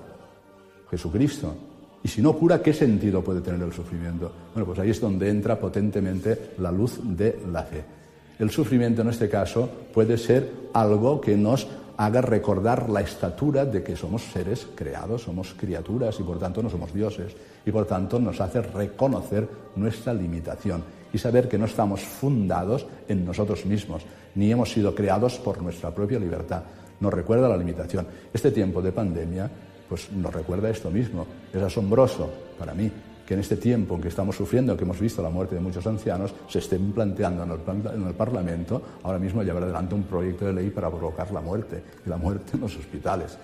[0.89, 1.55] Jesucristo.
[2.03, 4.31] Y si no cura, ¿qué sentido puede tener el sufrimiento?
[4.53, 8.00] Bueno, pues ahí es donde entra potentemente la luz de la fe.
[8.41, 13.83] El sufrimiento en este caso puede ser algo que nos haga recordar la estatura de
[13.83, 17.35] que somos seres creados, somos criaturas y por tanto no somos dioses.
[17.63, 23.23] Y por tanto nos hace reconocer nuestra limitación y saber que no estamos fundados en
[23.23, 24.01] nosotros mismos,
[24.33, 26.63] ni hemos sido creados por nuestra propia libertad.
[26.99, 28.07] Nos recuerda la limitación.
[28.33, 29.51] Este tiempo de pandemia
[29.87, 31.27] pues nos recuerda esto mismo.
[31.53, 32.27] Es asombroso
[32.57, 32.91] para mí
[33.31, 35.87] que en este tiempo en que estamos sufriendo, que hemos visto la muerte de muchos
[35.87, 40.69] ancianos, se estén planteando en el, Parlamento ahora mismo llevar adelante un proyecto de ley
[40.69, 43.37] para provocar la muerte, y la muerte en los hospitales.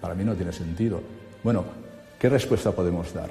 [0.00, 1.00] Para mí no tiene sentido.
[1.42, 1.64] Bueno,
[2.20, 3.30] ¿qué respuesta podemos dar?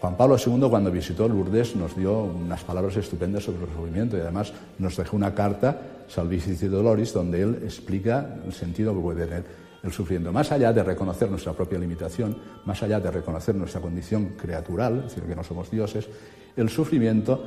[0.00, 4.20] Juan Pablo II, cuando visitó Lourdes, nos dio unas palabras estupendas sobre el sufrimiento y
[4.20, 9.44] además nos dejó una carta, Salvifici Doloris, donde él explica el sentido que puede tener
[9.82, 10.32] el sufriendo.
[10.32, 15.14] Más allá de reconocer nuestra propia limitación, más allá de reconocer nuestra condición creatural, es
[15.14, 16.08] decir, que no somos dioses,
[16.56, 17.42] el sufrimiento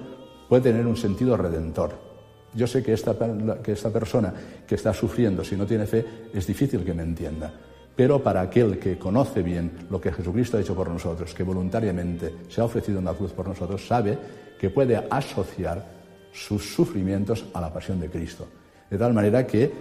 [0.50, 2.14] puede tener un sentido redentor.
[2.54, 3.16] Yo sé que esta,
[3.64, 4.34] que esta persona
[4.68, 7.52] que está sufriendo, si no tiene fe, es difícil que me entienda.
[7.96, 12.34] Pero para aquel que conoce bien lo que Jesucristo ha hecho por nosotros, que voluntariamente
[12.50, 14.18] se ha ofrecido en la cruz por nosotros, sabe
[14.60, 15.86] que puede asociar
[16.32, 18.48] sus sufrimientos a la pasión de Cristo.
[18.90, 19.72] De tal manera que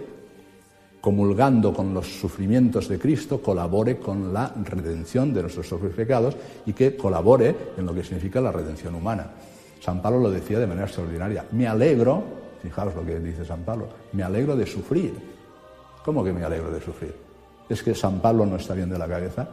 [1.03, 6.95] comulgando con los sufrimientos de Cristo, colabore con la redención de nuestros pecados y que
[6.95, 9.27] colabore en lo que significa la redención humana.
[9.81, 11.45] San Pablo lo decía de manera extraordinaria.
[11.51, 12.23] Me alegro,
[12.61, 15.13] fijaos lo que dice San Pablo, me alegro de sufrir.
[16.05, 17.13] ¿Cómo que me alegro de sufrir?
[17.67, 19.49] ¿Es que San Pablo no está bien de la cabeza?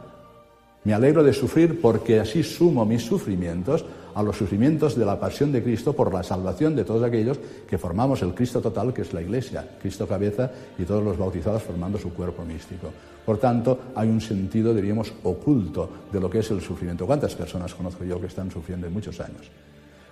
[0.85, 5.51] Me alegro de sufrir porque así sumo mis sufrimientos a los sufrimientos de la pasión
[5.51, 9.13] de Cristo por la salvación de todos aquellos que formamos el Cristo total, que es
[9.13, 12.89] la Iglesia, Cristo cabeza y todos los bautizados formando su cuerpo místico.
[13.25, 17.05] Por tanto, hay un sentido, diríamos, oculto de lo que es el sufrimiento.
[17.05, 19.49] ¿Cuántas personas conozco yo que están sufriendo en muchos años?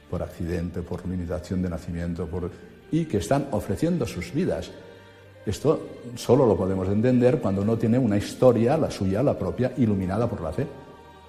[0.09, 2.49] Por accidente, por limitación de nacimiento, por...
[2.91, 4.71] y que están ofreciendo sus vidas
[5.49, 5.79] esto
[6.15, 10.41] solo lo podemos entender cuando uno tiene una historia, la suya, la propia, iluminada por
[10.41, 10.67] la fe.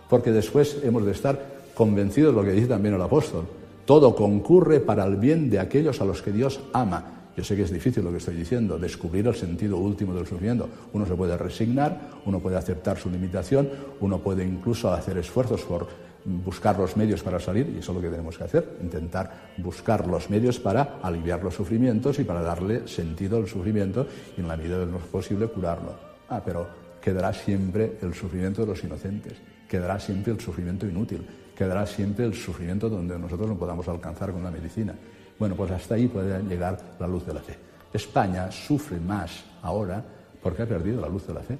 [0.08, 3.46] Porque después hemos de estar convencidos de lo que dice también el apóstol.
[3.84, 7.30] Todo concurre para el bien de aquellos a los que Dios ama.
[7.36, 10.68] Yo sé que es difícil lo que estoy diciendo, descubrir el sentido último del sufrimiento.
[10.92, 13.68] Uno se puede resignar, uno puede aceptar su limitación,
[14.00, 15.88] uno puede incluso hacer esfuerzos por
[16.24, 20.06] buscar los medios para salir, y eso es lo que tenemos que hacer, intentar buscar
[20.06, 24.06] los medios para aliviar los sufrimientos y para darle sentido al sufrimiento
[24.36, 25.94] y en la medida de lo posible curarlo.
[26.28, 26.66] Ah, pero
[27.00, 29.34] quedará siempre el sufrimiento de los inocentes,
[29.68, 31.24] quedará siempre el sufrimiento inútil,
[31.60, 34.94] quedará siempre el sufrimiento donde nosotros no podamos alcanzar con la medicina.
[35.38, 37.54] Bueno, pues hasta ahí puede llegar la luz de la fe.
[37.92, 40.02] España sufre más ahora
[40.42, 41.58] porque ha perdido la luz de la fe.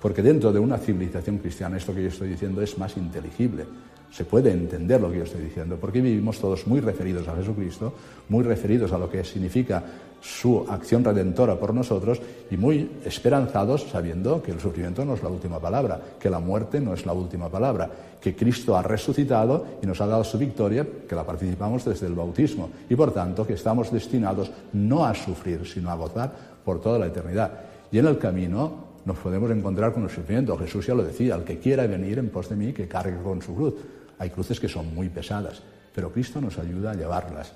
[0.00, 3.66] Porque dentro de una civilización cristiana esto que yo estoy diciendo es más inteligible.
[4.12, 7.92] Se puede entender lo que yo estoy diciendo, porque vivimos todos muy referidos a Jesucristo,
[8.28, 9.82] muy referidos a lo que significa
[10.22, 15.28] su acción redentora por nosotros y muy esperanzados sabiendo que el sufrimiento no es la
[15.28, 19.86] última palabra, que la muerte no es la última palabra, que Cristo ha resucitado y
[19.86, 23.54] nos ha dado su victoria, que la participamos desde el bautismo y por tanto que
[23.54, 26.32] estamos destinados no a sufrir, sino a gozar
[26.64, 27.50] por toda la eternidad.
[27.90, 30.56] Y en el camino nos podemos encontrar con el sufrimiento.
[30.56, 33.42] Jesús ya lo decía, al que quiera venir en pos de mí, que cargue con
[33.42, 33.74] su cruz.
[34.20, 35.60] Hay cruces que son muy pesadas,
[35.92, 37.52] pero Cristo nos ayuda a llevarlas.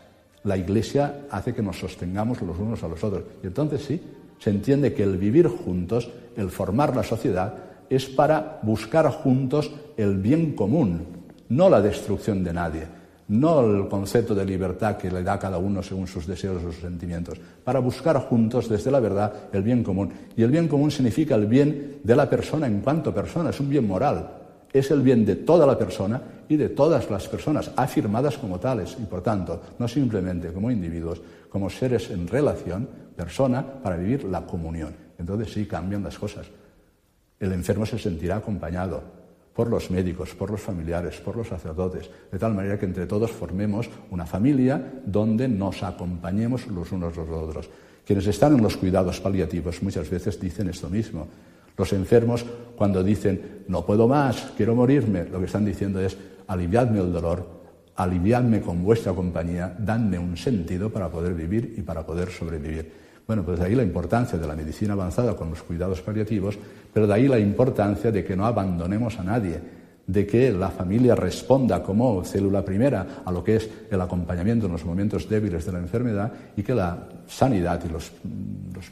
[0.47, 3.25] La Iglesia hace que nos sostengamos los unos a los otros.
[3.43, 4.01] Y entonces sí,
[4.39, 7.55] se entiende que el vivir juntos, el formar la sociedad,
[7.91, 11.07] es para buscar juntos el bien común,
[11.51, 12.97] no la destrucción de nadie
[13.29, 16.73] no el concepto de libertad que le da a cada uno según sus deseos o
[16.73, 20.13] sus sentimientos, para buscar juntos desde la verdad el bien común.
[20.37, 23.69] Y el bien común significa el bien de la persona en cuanto persona, es un
[23.69, 24.29] bien moral,
[24.73, 28.97] es el bien de toda la persona y de todas las personas, afirmadas como tales,
[29.01, 34.47] y por tanto, no simplemente como individuos, como seres en relación, persona, para vivir la
[34.47, 34.95] comunión.
[35.19, 36.47] Entonces sí cambian las cosas.
[37.41, 39.03] El enfermo se sentirá acompañado,
[39.57, 43.33] por los médicos, por los familiares, por los sacerdotes, de tal manera que entre todos
[43.33, 47.71] formemos una familia donde nos acompañemos los unos los otros.
[48.05, 51.27] Quienes están en los cuidados paliativos muchas veces dicen esto mismo.
[51.77, 52.45] Los enfermos,
[52.77, 57.47] cuando dicen, no puedo más, quiero morirme, lo que están diciendo es, aliviadme el dolor,
[57.97, 63.07] aliviadme con vuestra compañía, dadme un sentido para poder vivir y para poder sobrevivir.
[63.27, 66.57] Bueno, pues de ahí la importancia de la medicina avanzada con los cuidados paliativos,
[66.93, 69.61] pero de ahí la importancia de que no abandonemos a nadie,
[70.07, 74.73] de que la familia responda como célula primera a lo que es el acompañamiento en
[74.73, 78.13] los momentos débiles de la enfermedad y que la sanidad y los,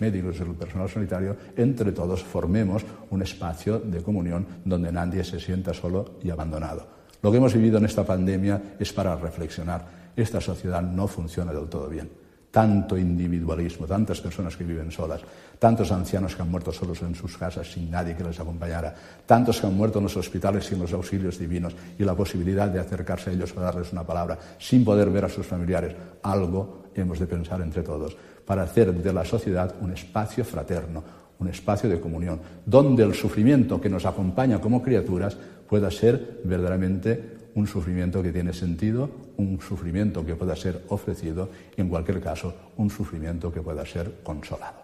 [0.01, 5.39] médicos y el personal sanitario, entre todos, formemos un espacio de comunión donde nadie se
[5.39, 6.87] sienta solo y abandonado.
[7.23, 10.13] Lo que hemos vivido en esta pandemia es para reflexionar.
[10.17, 15.21] Esta sociedad no funciona del todo bien tanto individualismo, tantas personas que viven solas,
[15.59, 18.95] tantos ancianos que han muerto solos en sus casas sin nadie que les acompañara,
[19.27, 22.79] tantos que han muerto en los hospitales sin los auxilios divinos y la posibilidad de
[22.79, 25.97] acercarse a ellos para darles una palabra sin poder ver a sus familiares.
[26.23, 31.03] Algo hemos de pensar entre todos para hacer de la sociedad un espacio fraterno,
[31.39, 35.37] un espacio de comunión, donde el sufrimiento que nos acompaña como criaturas
[35.69, 41.81] pueda ser verdaderamente un sufrimiento que tiene sentido, un sufrimiento que pueda ser ofrecido y,
[41.81, 44.84] en cualquier caso, un sufrimiento que pueda ser consolado.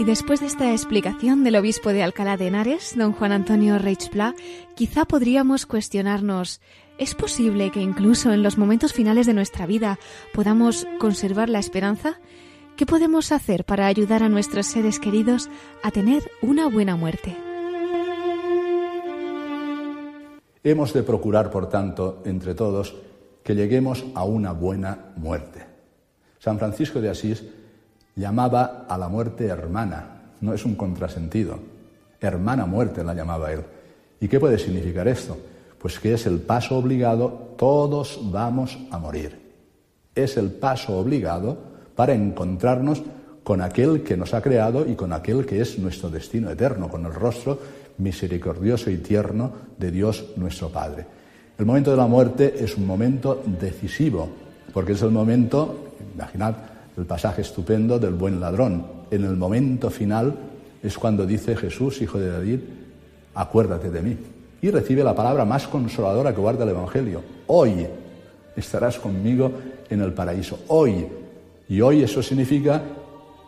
[0.00, 4.34] Y después de esta explicación del obispo de Alcalá de Henares, don Juan Antonio Reichpla,
[4.74, 6.62] quizá podríamos cuestionarnos,
[6.96, 9.98] ¿es posible que incluso en los momentos finales de nuestra vida
[10.32, 12.18] podamos conservar la esperanza?
[12.78, 15.50] ¿Qué podemos hacer para ayudar a nuestros seres queridos
[15.82, 17.36] a tener una buena muerte?
[20.64, 22.96] Hemos de procurar, por tanto, entre todos,
[23.42, 25.66] que lleguemos a una buena muerte.
[26.38, 27.44] San Francisco de Asís
[28.20, 31.58] llamaba a la muerte hermana, no es un contrasentido,
[32.20, 33.64] hermana muerte la llamaba él.
[34.20, 35.38] ¿Y qué puede significar esto?
[35.78, 39.40] Pues que es el paso obligado, todos vamos a morir.
[40.14, 41.56] Es el paso obligado
[41.96, 43.02] para encontrarnos
[43.42, 47.06] con aquel que nos ha creado y con aquel que es nuestro destino eterno, con
[47.06, 47.58] el rostro
[47.96, 51.06] misericordioso y tierno de Dios nuestro Padre.
[51.58, 54.28] El momento de la muerte es un momento decisivo,
[54.74, 56.54] porque es el momento, imaginad
[57.00, 60.34] el pasaje estupendo del buen ladrón, en el momento final
[60.82, 62.60] es cuando dice Jesús, hijo de David,
[63.34, 64.16] acuérdate de mí.
[64.60, 67.22] Y recibe la palabra más consoladora que guarda el Evangelio.
[67.46, 67.86] Hoy
[68.54, 69.50] estarás conmigo
[69.88, 70.60] en el paraíso.
[70.68, 71.06] Hoy.
[71.70, 72.82] Y hoy eso significa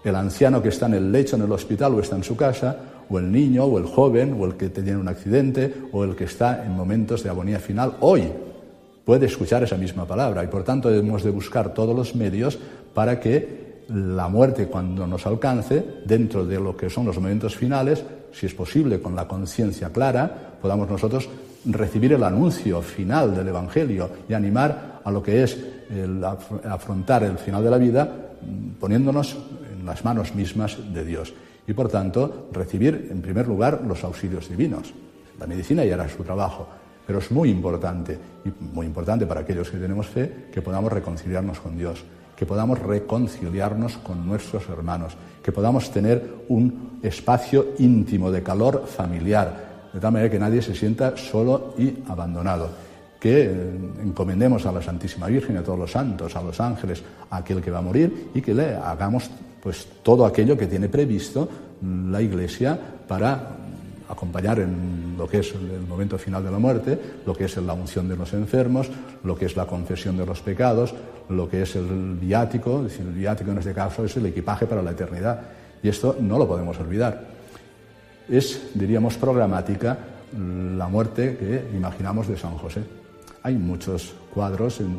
[0.02, 2.76] el anciano que está en el lecho en el hospital o está en su casa,
[3.10, 6.24] o el niño, o el joven, o el que tiene un accidente, o el que
[6.24, 8.22] está en momentos de agonía final, hoy
[9.04, 10.42] puede escuchar esa misma palabra.
[10.44, 12.58] Y por tanto debemos de buscar todos los medios
[12.94, 18.04] para que la muerte cuando nos alcance, dentro de lo que son los momentos finales,
[18.32, 21.28] si es posible con la conciencia clara, podamos nosotros
[21.66, 25.58] recibir el anuncio final del Evangelio y animar a lo que es
[26.68, 28.08] afrontar el final de la vida
[28.80, 29.36] poniéndonos
[29.72, 31.34] en las manos mismas de Dios.
[31.66, 34.92] Y por tanto, recibir en primer lugar los auxilios divinos.
[35.38, 36.66] La medicina ya hará su trabajo,
[37.06, 41.60] pero es muy importante, y muy importante para aquellos que tenemos fe, que podamos reconciliarnos
[41.60, 42.04] con Dios
[42.42, 49.90] que podamos reconciliarnos con nuestros hermanos, que podamos tener un espacio íntimo de calor familiar,
[49.92, 52.68] de tal manera que nadie se sienta solo y abandonado,
[53.20, 53.52] que eh,
[54.02, 57.70] encomendemos a la Santísima Virgen, a todos los santos, a los ángeles, a aquel que
[57.70, 59.30] va a morir y que le hagamos
[59.62, 61.48] pues todo aquello que tiene previsto
[62.10, 62.76] la Iglesia
[63.06, 63.50] para
[64.08, 67.72] acompañar en lo que es el momento final de la muerte, lo que es la
[67.72, 68.90] unción de los enfermos,
[69.22, 70.92] lo que es la confesión de los pecados,
[71.28, 74.90] lo que es el viático, el viático en este caso es el equipaje para la
[74.90, 75.40] eternidad.
[75.82, 77.24] Y esto no lo podemos olvidar.
[78.28, 79.98] Es, diríamos, programática
[80.76, 82.82] la muerte que imaginamos de San José.
[83.42, 84.96] Hay muchos cuadros, en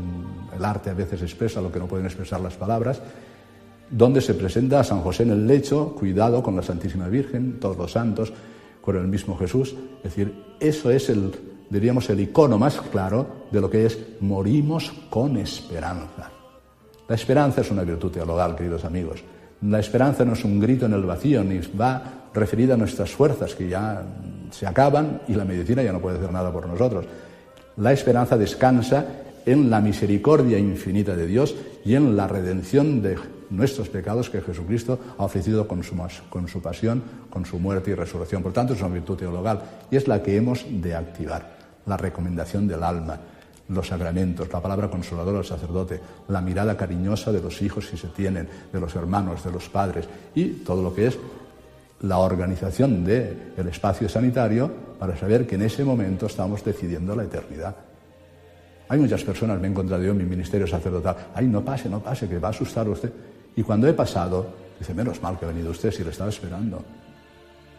[0.56, 3.02] el arte a veces expresa lo que no pueden expresar las palabras,
[3.90, 7.78] donde se presenta a San José en el lecho, cuidado con la Santísima Virgen, todos
[7.78, 8.34] los santos,
[8.82, 9.76] con el mismo Jesús.
[9.98, 11.32] Es decir, eso es el,
[11.74, 16.30] diríamos, el icono más claro de lo que es morimos con esperanza.
[17.08, 19.24] La esperanza es una virtud teologal, queridos amigos.
[19.62, 23.56] La esperanza no es un grito en el vacío, ni va referida a nuestras fuerzas
[23.56, 24.04] que ya
[24.52, 27.06] se acaban y la medicina ya no puede hacer nada por nosotros.
[27.78, 29.06] La esperanza descansa
[29.46, 33.18] en la misericordia infinita de Dios y en la redención de
[33.50, 35.96] nuestros pecados que Jesucristo ha ofrecido con su,
[36.30, 38.44] con su pasión, con su muerte y resurrección.
[38.44, 39.62] Por tanto, es una virtud teologal
[39.92, 41.63] y es la que hemos de activar.
[41.86, 43.20] La recomendación del alma,
[43.70, 48.08] los sacramentos, la palabra consoladora del sacerdote, la mirada cariñosa de los hijos si se
[48.08, 51.18] tienen, de los hermanos, de los padres y todo lo que es
[52.02, 54.70] la organización del espacio sanitario
[55.00, 57.76] para saber que en ese momento estamos decidiendo la eternidad.
[58.90, 62.02] Hay muchas personas, me he encontrado yo en mi ministerio sacerdotal, ay, no pase, no
[62.02, 63.12] pase, que va a asustar usted.
[63.56, 66.84] Y cuando he pasado, dice, menos mal que ha venido usted si le estaba esperando.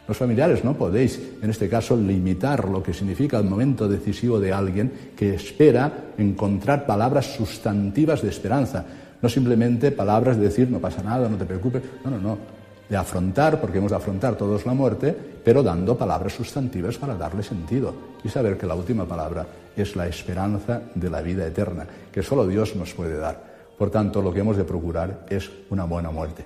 [0.06, 4.52] Los familiares no podéis, en este caso, limitar lo que significa el momento decisivo de
[4.52, 8.84] alguien que espera encontrar palabras sustantivas de esperanza,
[9.22, 12.38] no simplemente palabras de decir no pasa nada, no te preocupes, no, no, no,
[12.86, 17.42] de afrontar, porque hemos de afrontar todos la muerte, pero dando palabras sustantivas para darle
[17.42, 22.22] sentido y saber que la última palabra es la esperanza de la vida eterna, que
[22.22, 23.54] solo Dios nos puede dar.
[23.78, 26.44] Por tanto, lo que hemos de procurar es una buena muerte.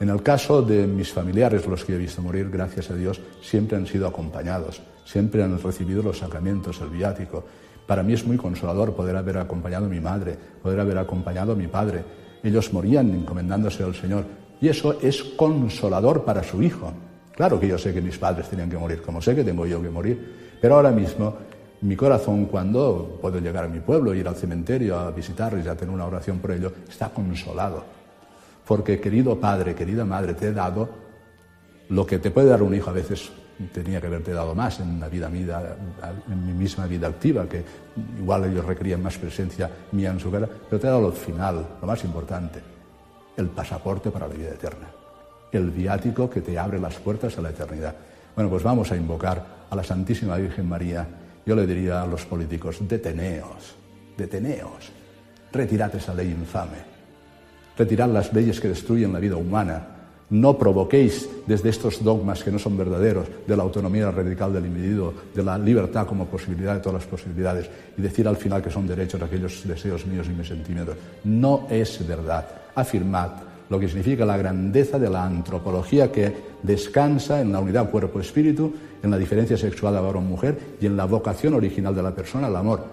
[0.00, 3.76] En el caso de mis familiares, los que he visto morir, gracias a Dios, siempre
[3.76, 7.44] han sido acompañados, siempre han recibido los sacramentos, el viático.
[7.84, 11.56] Para mí es muy consolador poder haber acompañado a mi madre, poder haber acompañado a
[11.56, 12.04] mi padre.
[12.44, 14.24] Ellos morían encomendándose al Señor.
[14.60, 16.92] Y eso es consolador para su hijo.
[17.34, 19.82] Claro que yo sé que mis padres tenían que morir, como sé que tengo yo
[19.82, 20.58] que morir.
[20.60, 21.34] Pero ahora mismo
[21.80, 25.76] mi corazón, cuando puedo llegar a mi pueblo, ir al cementerio a visitarles y a
[25.76, 27.97] tener una oración por ello, está consolado.
[28.68, 30.90] Porque, querido padre, querida madre, te he dado
[31.88, 32.90] lo que te puede dar un hijo.
[32.90, 33.32] A veces
[33.72, 37.64] tenía que haberte dado más en la vida en mi misma vida activa, que
[38.18, 41.66] igual ellos requerían más presencia mía en su cara, pero te he dado lo final,
[41.80, 42.60] lo más importante,
[43.38, 44.88] el pasaporte para la vida eterna,
[45.50, 47.94] el viático que te abre las puertas a la eternidad.
[48.34, 51.08] Bueno, pues vamos a invocar a la Santísima Virgen María.
[51.46, 53.76] Yo le diría a los políticos, deteneos,
[54.14, 54.92] deteneos,
[55.50, 56.97] retirad esa ley infame,
[57.78, 59.86] retirad las leyes que destruyen la vida humana,
[60.30, 65.14] no provoquéis desde estos dogmas que no son verdaderos, de la autonomía radical del individuo,
[65.34, 68.86] de la libertad como posibilidad de todas las posibilidades, y decir al final que son
[68.86, 70.96] derechos aquellos deseos míos y mis sentimientos.
[71.24, 72.46] No es verdad.
[72.74, 73.30] Afirmad
[73.70, 78.72] lo que significa la grandeza de la antropología que descansa en la unidad cuerpo-espíritu,
[79.02, 82.56] en la diferencia sexual de varón-mujer y en la vocación original de la persona, el
[82.56, 82.84] amor.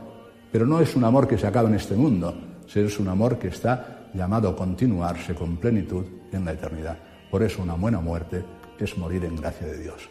[0.52, 2.34] Pero no es un amor que se acaba en este mundo,
[2.74, 6.98] es un amor que está llamado a continuarse con plenitud en la eternidad.
[7.30, 8.44] Por eso una buena muerte
[8.80, 10.10] es morir en gracia de Dios.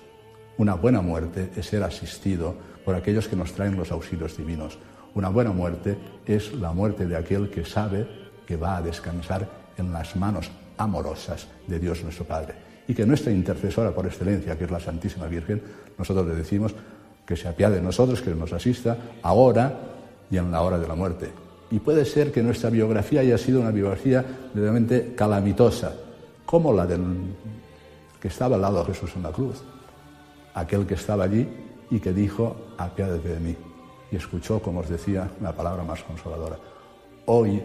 [0.59, 4.79] Una buena muerte es ser asistido por aquellos que nos traen los auxilios divinos.
[5.15, 5.97] Una buena muerte
[6.27, 8.07] es la muerte de aquel que sabe
[8.47, 12.55] que va a descansar en las manos amorosas de Dios nuestro Padre.
[12.87, 15.63] Y que nuestra intercesora por excelencia, que es la Santísima Virgen,
[15.97, 16.75] nosotros le decimos
[17.25, 19.73] que se apiade de nosotros, que nos asista ahora
[20.31, 21.44] y en la hora de la muerte.
[21.71, 25.95] Y puede ser que nuestra biografía haya sido una biografía realmente calamitosa,
[26.45, 27.03] como la del
[28.21, 29.63] que estaba al lado de Jesús en la cruz,
[30.55, 31.47] aquel que estaba allí
[31.91, 33.57] y que dijo, apiádate de mí.
[34.11, 36.57] Y escuchó, como os decía, la palabra más consoladora.
[37.27, 37.63] Hoy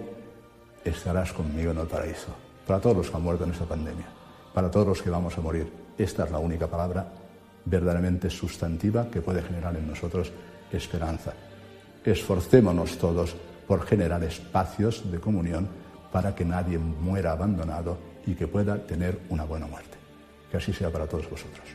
[0.84, 2.28] estarás conmigo en el paraíso.
[2.66, 4.06] Para todos los que han muerto en esta pandemia,
[4.54, 7.08] para todos los que vamos a morir, esta es la única palabra
[7.66, 10.32] verdaderamente sustantiva que puede generar en nosotros
[10.72, 11.34] esperanza.
[12.04, 13.36] Esforcémonos todos
[13.70, 15.70] por generar espacios de comunión
[16.12, 19.96] para que nadie muera abandonado y que pueda tener una buena muerte.
[20.50, 21.68] Que así sea para todos vosotros.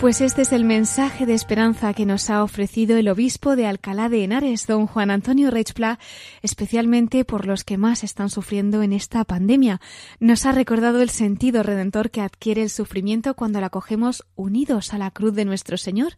[0.00, 4.08] Pues este es el mensaje de esperanza que nos ha ofrecido el obispo de Alcalá
[4.08, 5.98] de Henares, don Juan Antonio Reichpla,
[6.40, 9.80] especialmente por los que más están sufriendo en esta pandemia.
[10.20, 14.98] Nos ha recordado el sentido redentor que adquiere el sufrimiento cuando la acogemos unidos a
[14.98, 16.12] la cruz de nuestro Señor.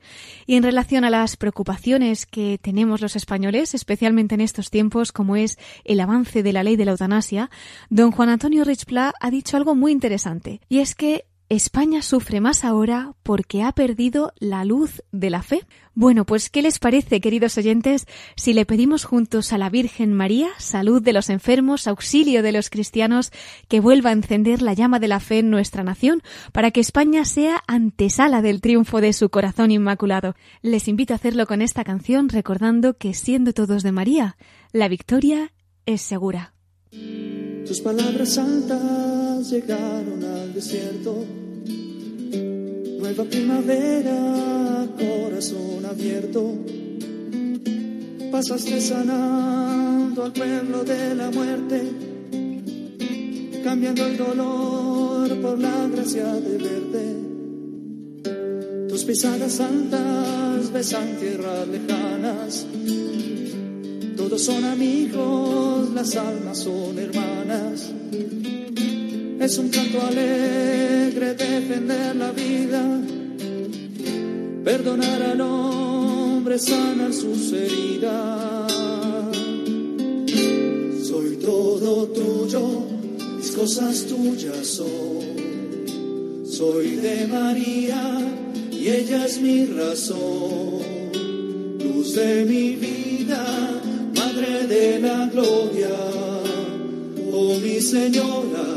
[0.45, 5.37] Y en relación a las preocupaciones que tenemos los españoles, especialmente en estos tiempos, como
[5.37, 7.49] es el avance de la ley de la eutanasia,
[7.89, 12.65] don Juan Antonio Reichpla ha dicho algo muy interesante, y es que España sufre más
[12.65, 15.67] ahora porque ha perdido la luz de la fe.
[15.95, 20.51] Bueno, pues ¿qué les parece, queridos oyentes, si le pedimos juntos a la Virgen María,
[20.59, 23.33] salud de los enfermos, auxilio de los cristianos,
[23.67, 26.23] que vuelva a encender la llama de la fe en nuestra nación,
[26.53, 30.37] para que España sea antesala del triunfo de su corazón inmaculado?
[30.63, 34.37] Les invito a hacerlo con esta canción, recordando que siendo todos de María,
[34.71, 35.53] la victoria
[35.85, 36.55] es segura.
[37.67, 41.25] Tus palabras santas llegaron al desierto.
[42.99, 46.55] Nueva primavera, corazón abierto.
[48.31, 51.83] Pasaste sanando al pueblo de la muerte,
[53.65, 57.31] cambiando el dolor por la gracia de verte.
[58.89, 62.67] Tus pisadas santas besan tierras lejanas
[64.21, 67.91] todos son amigos, las almas son hermanas.
[69.41, 72.83] Es un canto alegre defender la vida,
[74.63, 78.71] perdonar al hombre, sanar sus heridas.
[81.03, 82.83] Soy todo tuyo,
[83.39, 86.45] mis cosas tuyas son.
[86.45, 88.21] Soy de María
[88.71, 90.83] y ella es mi razón,
[91.79, 93.00] luz de mi vida
[94.71, 95.91] de la gloria,
[97.33, 98.69] oh mi Señora,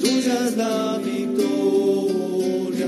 [0.00, 2.86] tuya es la victoria.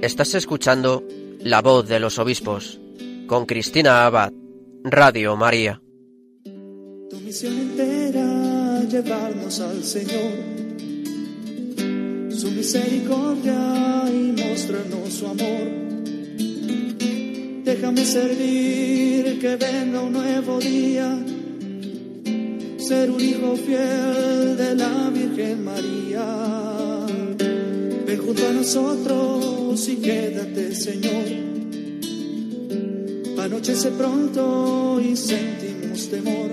[0.00, 1.02] Estás escuchando
[1.40, 2.78] La voz de los obispos
[3.26, 4.32] con Cristina Abad,
[4.84, 5.82] Radio María.
[7.10, 10.32] Tu misión entera llevarnos al Señor,
[12.30, 15.87] su misericordia y mostrarnos su amor
[17.68, 21.22] Déjame servir, que venga un nuevo día.
[22.78, 26.24] Ser un hijo fiel de la Virgen María.
[28.06, 31.26] Ven junto a nosotros y quédate, Señor.
[33.38, 36.50] Anochece pronto y sentimos temor.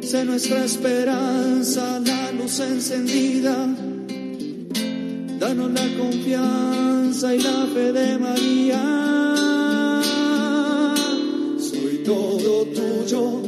[0.00, 3.66] Sé nuestra esperanza, la luz encendida.
[5.44, 9.04] Danos la confianza y la fe de María
[12.04, 13.42] todo tuyo,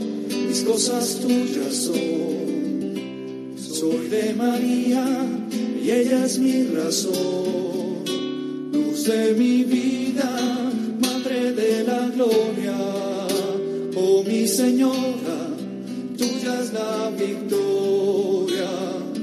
[0.49, 3.55] mis cosas tuyas son.
[3.57, 5.05] Soy de María
[5.83, 8.05] y ella es mi razón,
[8.73, 10.31] luz de mi vida,
[11.01, 12.79] madre de la gloria,
[13.95, 15.39] oh mi señora,
[16.17, 18.71] tuya es la victoria.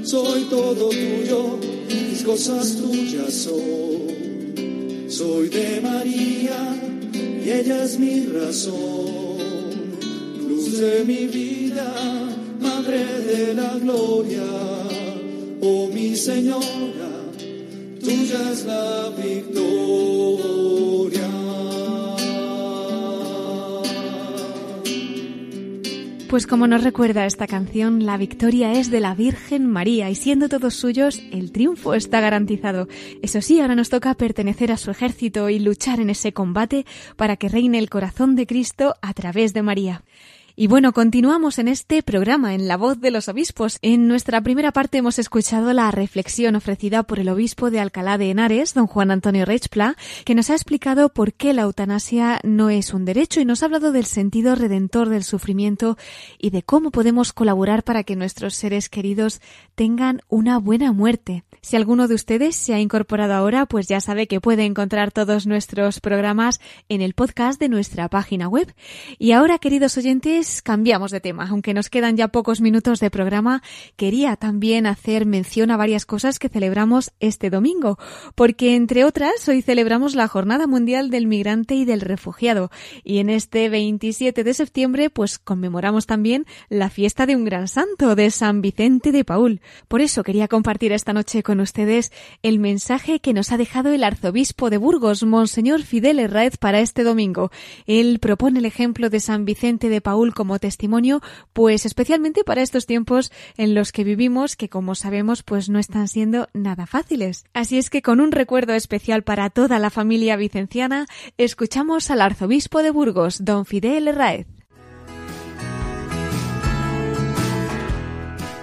[0.04, 1.58] Soy todo tuyo,
[1.88, 5.08] mis cosas tuyas son.
[5.08, 6.76] Soy de María
[7.12, 9.34] y ella es mi razón
[10.78, 11.94] de mi vida,
[12.60, 14.42] Madre de la Gloria,
[15.60, 17.30] oh mi Señora,
[18.00, 19.64] tuya es la victoria.
[26.34, 30.48] Pues como nos recuerda esta canción, la victoria es de la Virgen María y siendo
[30.48, 32.88] todos suyos, el triunfo está garantizado.
[33.22, 37.36] Eso sí, ahora nos toca pertenecer a su ejército y luchar en ese combate para
[37.36, 40.02] que reine el corazón de Cristo a través de María.
[40.56, 43.78] Y bueno, continuamos en este programa, en La Voz de los Obispos.
[43.82, 48.30] En nuestra primera parte hemos escuchado la reflexión ofrecida por el obispo de Alcalá de
[48.30, 52.94] Henares, don Juan Antonio Reichpla, que nos ha explicado por qué la eutanasia no es
[52.94, 55.98] un derecho y nos ha hablado del sentido redentor del sufrimiento
[56.38, 59.40] y de cómo podemos colaborar para que nuestros seres queridos
[59.74, 61.42] tengan una buena muerte.
[61.62, 65.48] Si alguno de ustedes se ha incorporado ahora, pues ya sabe que puede encontrar todos
[65.48, 68.72] nuestros programas en el podcast de nuestra página web.
[69.18, 71.48] Y ahora, queridos oyentes, cambiamos de tema.
[71.48, 73.62] Aunque nos quedan ya pocos minutos de programa,
[73.96, 77.98] quería también hacer mención a varias cosas que celebramos este domingo,
[78.34, 82.70] porque entre otras, hoy celebramos la Jornada Mundial del Migrante y del Refugiado.
[83.02, 88.14] Y en este 27 de septiembre, pues conmemoramos también la fiesta de un gran santo,
[88.14, 89.60] de San Vicente de Paul.
[89.88, 94.04] Por eso quería compartir esta noche con ustedes el mensaje que nos ha dejado el
[94.04, 97.50] arzobispo de Burgos, Monseñor Fidel Herráez, para este domingo.
[97.86, 101.22] Él propone el ejemplo de San Vicente de Paul como testimonio,
[101.52, 106.08] pues especialmente para estos tiempos en los que vivimos, que como sabemos, pues no están
[106.08, 107.44] siendo nada fáciles.
[107.54, 111.06] Así es que con un recuerdo especial para toda la familia vicenciana,
[111.38, 114.46] escuchamos al arzobispo de Burgos, don Fidel Herráez.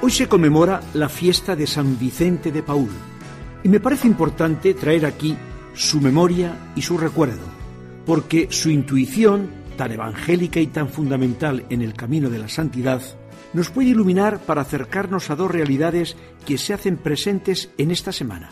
[0.04, 2.90] Hoy se conmemora la fiesta de San Vicente de Paul
[3.64, 5.38] y me parece importante traer aquí
[5.76, 7.46] su memoria y su recuerdo,
[8.06, 13.02] porque su intuición, tan evangélica y tan fundamental en el camino de la santidad,
[13.54, 16.16] nos puede iluminar para acercarnos a dos realidades
[16.46, 18.52] que se hacen presentes en esta semana,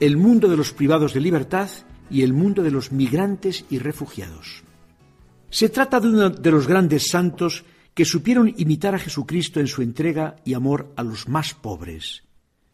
[0.00, 1.68] el mundo de los privados de libertad
[2.10, 4.62] y el mundo de los migrantes y refugiados.
[5.50, 7.64] Se trata de uno de los grandes santos
[7.94, 12.24] que supieron imitar a Jesucristo en su entrega y amor a los más pobres.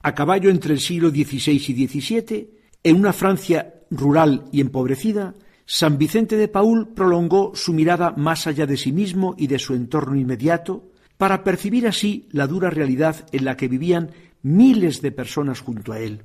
[0.03, 2.51] A caballo entre el siglo XVI y XVII,
[2.82, 5.34] en una Francia rural y empobrecida,
[5.74, 9.72] San Vicente de Paul prolongó su mirada más allá de sí mismo y de su
[9.72, 14.10] entorno inmediato, para percibir así la dura realidad en la que vivían
[14.42, 16.24] miles de personas junto a él.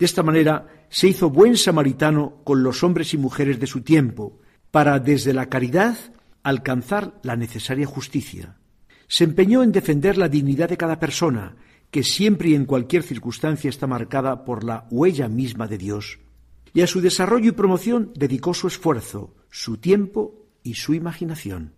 [0.00, 4.40] De esta manera se hizo buen samaritano con los hombres y mujeres de su tiempo,
[4.72, 5.96] para desde la caridad
[6.42, 8.56] alcanzar la necesaria justicia.
[9.06, 11.54] Se empeñó en defender la dignidad de cada persona,
[11.92, 16.18] que siempre y en cualquier circunstancia está marcada por la huella misma de Dios.
[16.74, 21.74] Y a su desarrollo y promoción dedicó su esfuerzo, su tiempo y su imaginación.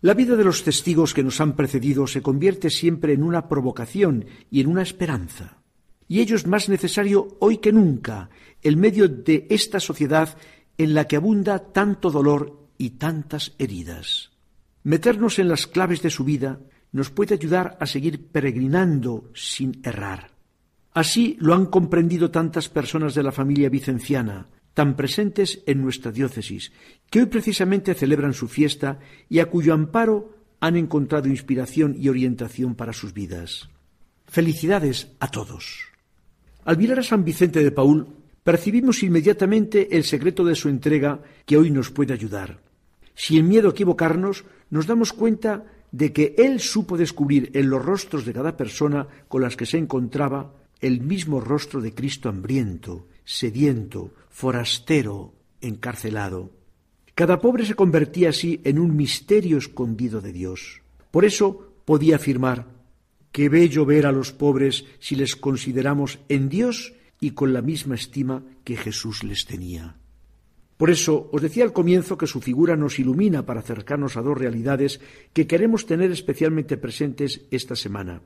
[0.00, 4.24] La vida de los testigos que nos han precedido se convierte siempre en una provocación
[4.50, 5.58] y en una esperanza.
[6.08, 8.30] Y ello es más necesario hoy que nunca,
[8.62, 10.36] en medio de esta sociedad
[10.78, 14.30] en la que abunda tanto dolor y tantas heridas.
[14.82, 16.60] Meternos en las claves de su vida
[16.92, 20.39] nos puede ayudar a seguir peregrinando sin errar.
[20.92, 26.72] Así lo han comprendido tantas personas de la familia vicenciana, tan presentes en nuestra diócesis,
[27.10, 32.74] que hoy precisamente celebran su fiesta y a cuyo amparo han encontrado inspiración y orientación
[32.74, 33.68] para sus vidas.
[34.26, 35.90] Felicidades a todos.
[36.64, 38.06] Al mirar a San Vicente de Paul,
[38.42, 42.60] percibimos inmediatamente el secreto de su entrega que hoy nos puede ayudar.
[43.14, 48.24] Sin miedo a equivocarnos, nos damos cuenta de que Él supo descubrir en los rostros
[48.24, 54.12] de cada persona con las que se encontraba el mismo rostro de Cristo hambriento, sediento,
[54.28, 56.50] forastero, encarcelado.
[57.14, 60.82] Cada pobre se convertía así en un misterio escondido de Dios.
[61.10, 62.66] Por eso podía afirmar,
[63.32, 67.94] qué bello ver a los pobres si les consideramos en Dios y con la misma
[67.94, 69.96] estima que Jesús les tenía.
[70.78, 74.38] Por eso os decía al comienzo que su figura nos ilumina para acercarnos a dos
[74.38, 74.98] realidades
[75.34, 78.22] que queremos tener especialmente presentes esta semana.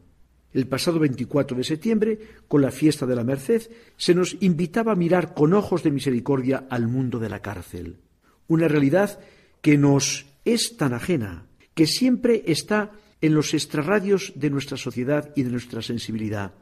[0.54, 3.62] El pasado 24 de septiembre, con la fiesta de la Merced,
[3.96, 7.98] se nos invitaba a mirar con ojos de misericordia al mundo de la cárcel.
[8.46, 9.18] Una realidad
[9.60, 15.42] que nos es tan ajena, que siempre está en los extrarradios de nuestra sociedad y
[15.42, 16.54] de nuestra sensibilidad,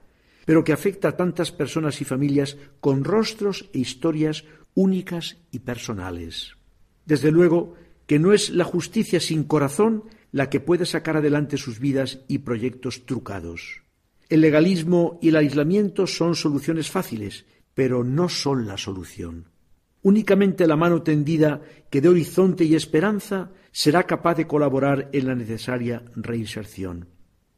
[0.46, 6.56] pero que afecta a tantas personas y familias con rostros e historias únicas y personales.
[7.04, 7.74] Desde luego
[8.06, 12.38] que no es la justicia sin corazón la que puede sacar adelante sus vidas y
[12.38, 13.81] proyectos trucados.
[14.32, 19.50] El legalismo y el aislamiento son soluciones fáciles, pero no son la solución.
[20.00, 21.60] Únicamente la mano tendida
[21.90, 27.08] que dé horizonte y esperanza será capaz de colaborar en la necesaria reinserción.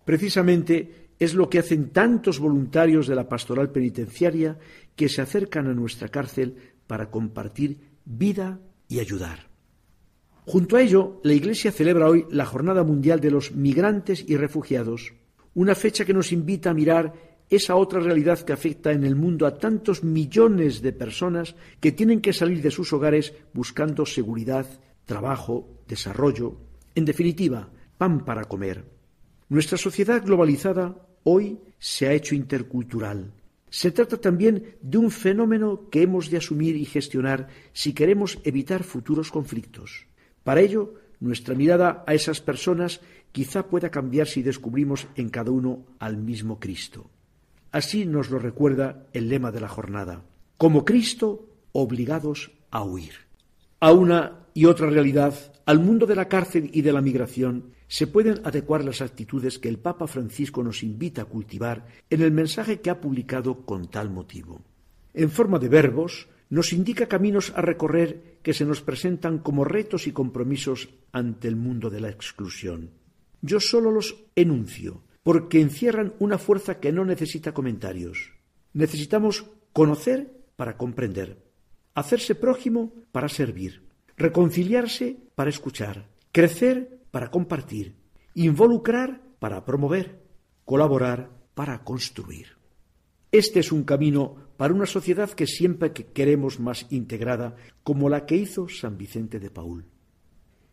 [0.05, 4.59] Precisamente es lo que hacen tantos voluntarios de la pastoral penitenciaria
[4.97, 6.57] que se acercan a nuestra cárcel
[6.89, 8.59] para compartir vida
[8.89, 9.49] y ayudar.
[10.45, 15.12] Junto a ello, la Iglesia celebra hoy la Jornada Mundial de los Migrantes y Refugiados,
[15.55, 17.12] una fecha que nos invita a mirar
[17.50, 22.20] esa otra realidad que afecta en el mundo a tantos millones de personas que tienen
[22.20, 24.66] que salir de sus hogares buscando seguridad,
[25.05, 26.57] trabajo, desarrollo,
[26.94, 28.84] en definitiva, pan para comer.
[29.48, 33.32] Nuestra sociedad globalizada hoy se ha hecho intercultural.
[33.68, 38.84] Se trata también de un fenómeno que hemos de asumir y gestionar si queremos evitar
[38.84, 40.07] futuros conflictos.
[40.44, 43.00] Para ello, nuestra mirada a esas personas
[43.35, 47.11] quizá pueda cambiar si descubrimos en cada uno al mismo Cristo.
[47.72, 50.22] Así nos lo recuerda el lema de la jornada.
[50.57, 53.14] Como Cristo, obligados a huir.
[53.80, 55.35] A una y otra realidad,
[55.66, 59.68] al mundo de la cárcel y de la migración, se pueden adecuar las actitudes que
[59.68, 64.11] el Papa Francisco nos invita a cultivar en el mensaje que ha publicado con tal
[64.11, 64.62] motivo.
[65.12, 70.07] En forma de verbos, nos indica caminos a recorrer que se nos presentan como retos
[70.07, 72.91] y compromisos ante el mundo de la exclusión.
[73.47, 78.32] Yo solo los enuncio, porque encierran una fuerza que no necesita comentarios.
[78.72, 81.45] Necesitamos conocer para comprender,
[81.92, 83.86] hacerse prójimo para servir,
[84.16, 87.97] reconciliarse para escuchar, crecer para compartir,
[88.32, 90.22] involucrar para promover,
[90.64, 92.57] colaborar para construir.
[93.30, 98.36] Este es un camino para una sociedad que siempre queremos más integrada, como la que
[98.36, 99.84] hizo San Vicente de Paul.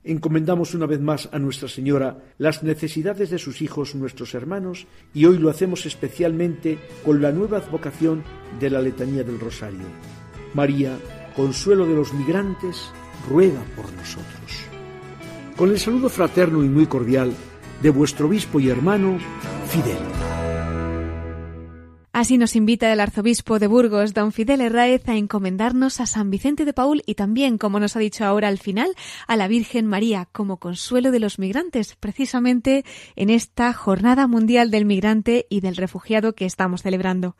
[0.03, 5.25] Encomendamos una vez más a Nuestra Señora las necesidades de sus hijos, nuestros hermanos, y
[5.25, 8.23] hoy lo hacemos especialmente con la nueva advocación
[8.59, 9.85] de la Letanía del Rosario.
[10.55, 10.97] María,
[11.35, 12.91] consuelo de los migrantes,
[13.29, 14.65] ruega por nosotros.
[15.55, 17.31] Con el saludo fraterno y muy cordial
[17.83, 19.19] de vuestro obispo y hermano,
[19.67, 20.30] Fidel.
[22.13, 26.65] Así nos invita el arzobispo de Burgos, don Fidel Herráez, a encomendarnos a San Vicente
[26.65, 28.93] de Paul y también, como nos ha dicho ahora al final,
[29.27, 32.83] a la Virgen María como consuelo de los migrantes, precisamente
[33.15, 37.37] en esta Jornada Mundial del Migrante y del Refugiado que estamos celebrando.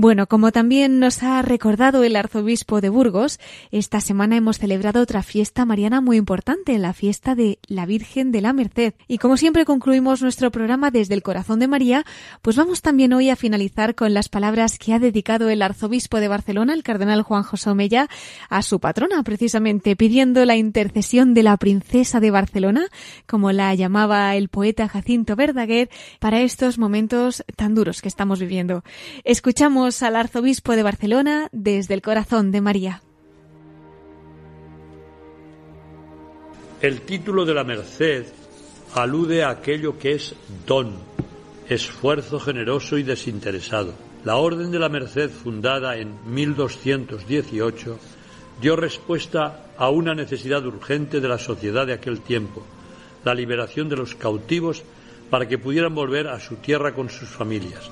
[0.00, 3.40] Bueno, como también nos ha recordado el arzobispo de Burgos,
[3.72, 8.40] esta semana hemos celebrado otra fiesta mariana muy importante, la fiesta de la Virgen de
[8.40, 8.94] la Merced.
[9.08, 12.04] Y como siempre concluimos nuestro programa desde el corazón de María,
[12.42, 16.28] pues vamos también hoy a finalizar con las palabras que ha dedicado el arzobispo de
[16.28, 18.08] Barcelona, el cardenal Juan José Omella,
[18.48, 22.86] a su patrona, precisamente pidiendo la intercesión de la princesa de Barcelona,
[23.26, 25.90] como la llamaba el poeta Jacinto Verdaguer,
[26.20, 28.84] para estos momentos tan duros que estamos viviendo.
[29.88, 33.00] Al arzobispo de Barcelona desde el corazón de María.
[36.82, 38.26] El título de la Merced
[38.94, 40.34] alude a aquello que es
[40.66, 40.92] don,
[41.70, 43.94] esfuerzo generoso y desinteresado.
[44.26, 47.98] La Orden de la Merced, fundada en 1218,
[48.60, 52.62] dio respuesta a una necesidad urgente de la sociedad de aquel tiempo,
[53.24, 54.84] la liberación de los cautivos
[55.30, 57.90] para que pudieran volver a su tierra con sus familias.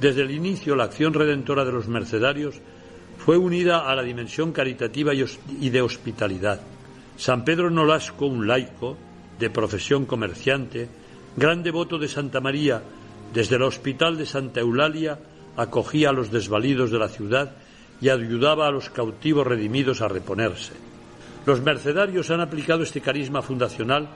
[0.00, 2.54] Desde el inicio, la acción redentora de los mercedarios
[3.18, 6.60] fue unida a la dimensión caritativa y de hospitalidad.
[7.16, 8.96] San Pedro Nolasco, un laico,
[9.38, 10.88] de profesión comerciante,
[11.36, 12.82] gran devoto de Santa María,
[13.32, 15.18] desde el hospital de Santa Eulalia
[15.56, 17.52] acogía a los desvalidos de la ciudad
[18.00, 20.72] y ayudaba a los cautivos redimidos a reponerse.
[21.44, 24.08] Los mercedarios han aplicado este carisma fundacional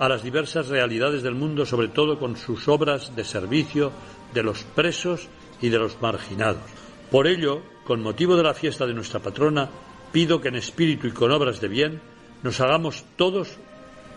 [0.00, 3.92] a las diversas realidades del mundo, sobre todo con sus obras de servicio
[4.32, 5.28] de los presos
[5.60, 6.62] y de los marginados.
[7.10, 9.68] Por ello, con motivo de la fiesta de nuestra patrona,
[10.10, 12.00] pido que en espíritu y con obras de bien
[12.42, 13.58] nos hagamos todos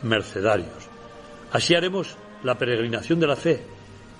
[0.03, 0.87] mercedarios.
[1.51, 3.61] Así haremos la peregrinación de la fe,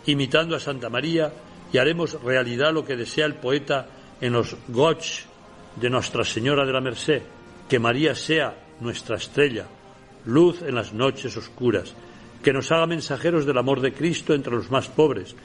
[0.05, 1.32] imitando a Santa María,
[1.72, 3.88] y haremos realidad lo que desea el poeta
[4.20, 5.22] en los Goch
[5.78, 7.22] de Nuestra Señora de la Merced,
[7.70, 9.66] que María sea nuestra estrella,
[10.26, 11.94] luz en las noches oscuras,
[12.44, 15.36] que nos haga mensajeros del amor de Cristo entre los más pobres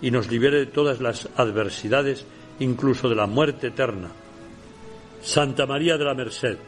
[0.00, 2.26] y nos libere de todas las adversidades,
[2.58, 4.08] incluso de la muerte eterna.
[5.22, 6.58] Santa María de la Merced,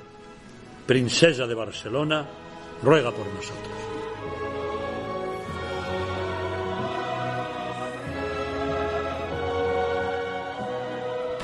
[0.87, 2.27] Princesa de Barcelona,
[2.83, 3.94] ruega por nosotros.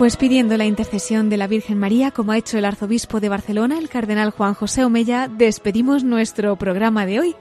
[0.00, 3.76] Pues pidiendo la intercesión de la Virgen María, como ha hecho el arzobispo de Barcelona,
[3.76, 7.36] el cardenal Juan José Omella, despedimos nuestro programa de hoy.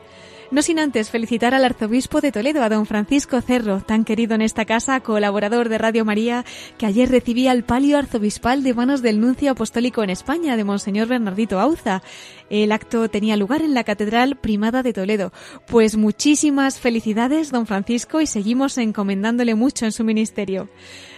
[0.51, 4.41] No sin antes felicitar al arzobispo de Toledo, a don Francisco Cerro, tan querido en
[4.41, 6.43] esta casa, colaborador de Radio María,
[6.78, 11.07] que ayer recibía el palio arzobispal de manos del nuncio apostólico en España, de Monseñor
[11.07, 12.01] Bernardito Auza.
[12.49, 15.32] El acto tenía lugar en la Catedral Primada de Toledo.
[15.66, 20.68] Pues muchísimas felicidades, don Francisco, y seguimos encomendándole mucho en su ministerio.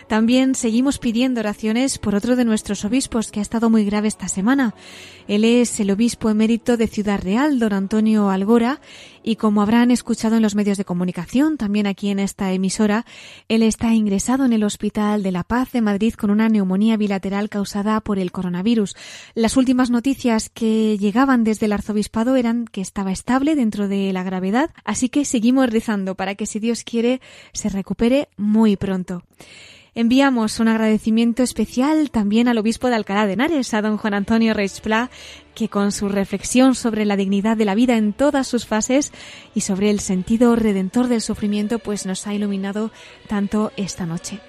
[0.07, 4.27] También seguimos pidiendo oraciones por otro de nuestros obispos que ha estado muy grave esta
[4.27, 4.75] semana.
[5.27, 8.81] Él es el obispo emérito de Ciudad Real, don Antonio Algora,
[9.23, 13.05] y como habrán escuchado en los medios de comunicación, también aquí en esta emisora,
[13.47, 17.49] él está ingresado en el Hospital de la Paz de Madrid con una neumonía bilateral
[17.49, 18.95] causada por el coronavirus.
[19.35, 24.23] Las últimas noticias que llegaban desde el arzobispado eran que estaba estable dentro de la
[24.23, 27.21] gravedad, así que seguimos rezando para que si Dios quiere
[27.53, 29.23] se recupere muy pronto.
[29.93, 34.53] Enviamos un agradecimiento especial también al obispo de Alcalá de Henares, a don Juan Antonio
[34.53, 35.09] Reichspla,
[35.53, 39.11] que con su reflexión sobre la dignidad de la vida en todas sus fases
[39.53, 42.89] y sobre el sentido redentor del sufrimiento, pues nos ha iluminado
[43.27, 44.39] tanto esta noche.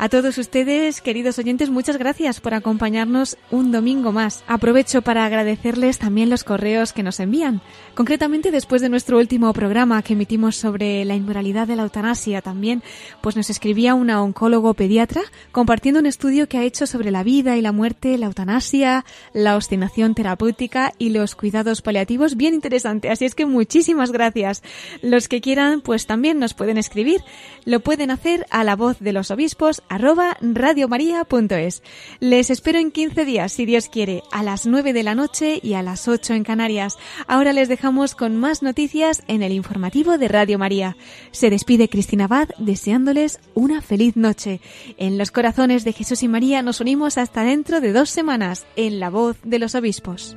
[0.00, 4.44] A todos ustedes, queridos oyentes, muchas gracias por acompañarnos un domingo más.
[4.46, 7.62] Aprovecho para agradecerles también los correos que nos envían.
[7.96, 12.84] Concretamente, después de nuestro último programa que emitimos sobre la inmoralidad de la eutanasia también,
[13.20, 17.56] pues nos escribía una oncólogo pediatra compartiendo un estudio que ha hecho sobre la vida
[17.56, 22.36] y la muerte, la eutanasia, la obstinación terapéutica y los cuidados paliativos.
[22.36, 23.10] Bien interesante.
[23.10, 24.62] Así es que muchísimas gracias.
[25.02, 27.20] Los que quieran, pues también nos pueden escribir.
[27.64, 31.82] Lo pueden hacer a la voz de los obispos radiomaria.es.
[32.20, 35.74] Les espero en 15 días, si Dios quiere, a las 9 de la noche y
[35.74, 36.98] a las 8 en Canarias.
[37.26, 40.96] Ahora les dejamos con más noticias en el informativo de Radio María.
[41.30, 44.60] Se despide Cristina Abad deseándoles una feliz noche.
[44.96, 49.00] En los corazones de Jesús y María nos unimos hasta dentro de dos semanas en
[49.00, 50.36] La Voz de los Obispos.